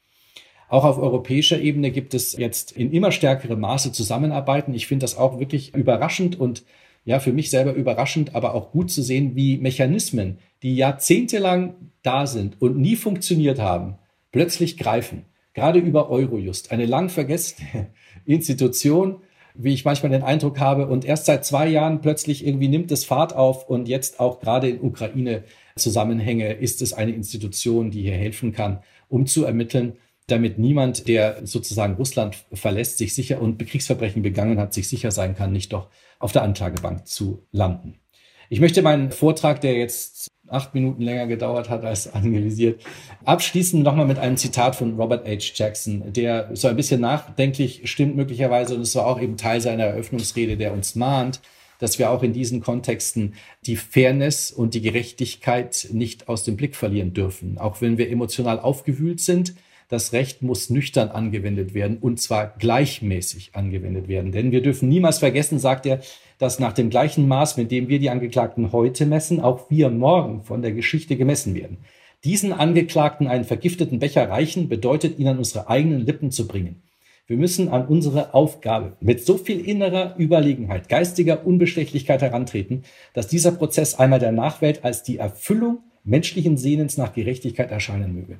[0.69, 4.75] Auch auf europäischer Ebene gibt es jetzt in immer stärkerem Maße Zusammenarbeiten.
[4.75, 6.65] Ich finde das auch wirklich überraschend und
[7.05, 12.27] ja, für mich selber überraschend, aber auch gut zu sehen, wie Mechanismen, die jahrzehntelang da
[12.27, 13.99] sind und nie funktioniert haben,
[14.35, 15.27] plötzlich greifen.
[15.53, 17.93] Gerade über Eurojust, eine lang vergessene
[18.27, 19.21] Institution,
[19.55, 23.05] wie ich manchmal den Eindruck habe, und erst seit zwei Jahren plötzlich irgendwie nimmt es
[23.05, 25.45] Fahrt auf und jetzt auch gerade in Ukraine
[25.77, 31.47] Zusammenhänge ist es eine Institution, die hier helfen kann, um zu ermitteln, damit niemand, der
[31.47, 35.91] sozusagen Russland verlässt, sich sicher und Kriegsverbrechen begangen hat, sich sicher sein kann, nicht doch
[36.19, 38.01] auf der Anklagebank zu landen.
[38.49, 42.83] Ich möchte meinen Vortrag, der jetzt acht Minuten länger gedauert hat als analysiert.
[43.25, 45.53] Abschließend nochmal mit einem Zitat von Robert H.
[45.55, 49.85] Jackson, der so ein bisschen nachdenklich stimmt möglicherweise und es war auch eben Teil seiner
[49.85, 51.41] Eröffnungsrede, der uns mahnt,
[51.79, 53.35] dass wir auch in diesen Kontexten
[53.67, 57.59] die Fairness und die Gerechtigkeit nicht aus dem Blick verlieren dürfen.
[57.59, 59.55] Auch wenn wir emotional aufgewühlt sind,
[59.95, 64.33] das Recht muss nüchtern angewendet werden und zwar gleichmäßig angewendet werden.
[64.33, 66.01] Denn wir dürfen niemals vergessen, sagt er,
[66.39, 70.43] dass nach dem gleichen Maß, mit dem wir die Angeklagten heute messen, auch wir morgen
[70.43, 71.79] von der Geschichte gemessen werden.
[72.25, 76.83] Diesen Angeklagten einen vergifteten Becher reichen, bedeutet ihn an unsere eigenen Lippen zu bringen.
[77.27, 82.83] Wir müssen an unsere Aufgabe mit so viel innerer Überlegenheit, geistiger Unbestechlichkeit herantreten,
[83.13, 88.39] dass dieser Prozess einmal der Nachwelt als die Erfüllung menschlichen Sehnens nach Gerechtigkeit erscheinen möge.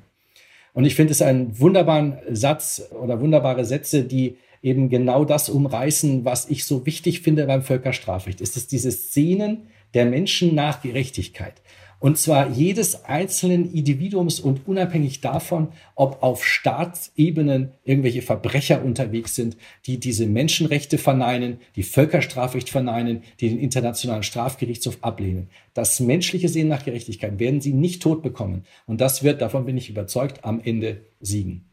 [0.75, 6.25] Und ich finde es einen wunderbaren Satz oder wunderbare Sätze, die eben genau das umreißen,
[6.25, 8.41] was ich so wichtig finde beim Völkerstrafrecht.
[8.41, 11.61] Es ist dieses Sehnen der Menschen nach Gerechtigkeit.
[11.99, 19.57] Und zwar jedes einzelnen Individuums und unabhängig davon, ob auf Staatsebenen irgendwelche Verbrecher unterwegs sind,
[19.85, 25.49] die diese Menschenrechte verneinen, die Völkerstrafrecht verneinen, die den Internationalen Strafgerichtshof ablehnen.
[25.73, 28.65] Das menschliche Sehen nach Gerechtigkeit werden sie nicht tot bekommen.
[28.85, 31.69] Und das wird, davon bin ich überzeugt, am Ende siegen.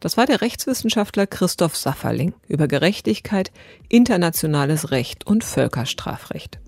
[0.00, 3.50] Das war der Rechtswissenschaftler Christoph Safferling über Gerechtigkeit,
[3.88, 6.60] internationales Recht und Völkerstrafrecht.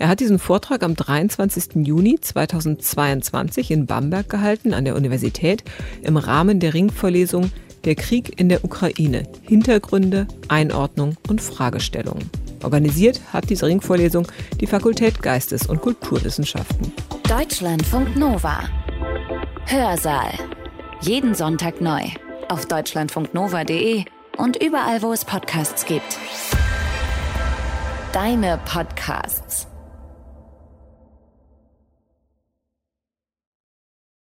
[0.00, 1.86] Er hat diesen Vortrag am 23.
[1.86, 5.62] Juni 2022 in Bamberg gehalten an der Universität
[6.00, 7.52] im Rahmen der Ringvorlesung
[7.84, 9.24] Der Krieg in der Ukraine.
[9.42, 12.30] Hintergründe, Einordnung und Fragestellungen.
[12.62, 14.26] Organisiert hat diese Ringvorlesung
[14.58, 16.92] die Fakultät Geistes- und Kulturwissenschaften.
[17.28, 18.70] Deutschlandfunk Nova.
[19.66, 20.32] Hörsaal.
[21.02, 22.04] Jeden Sonntag neu.
[22.48, 24.04] Auf deutschlandfunknova.de
[24.38, 26.18] und überall, wo es Podcasts gibt.
[28.14, 29.69] Deine Podcasts.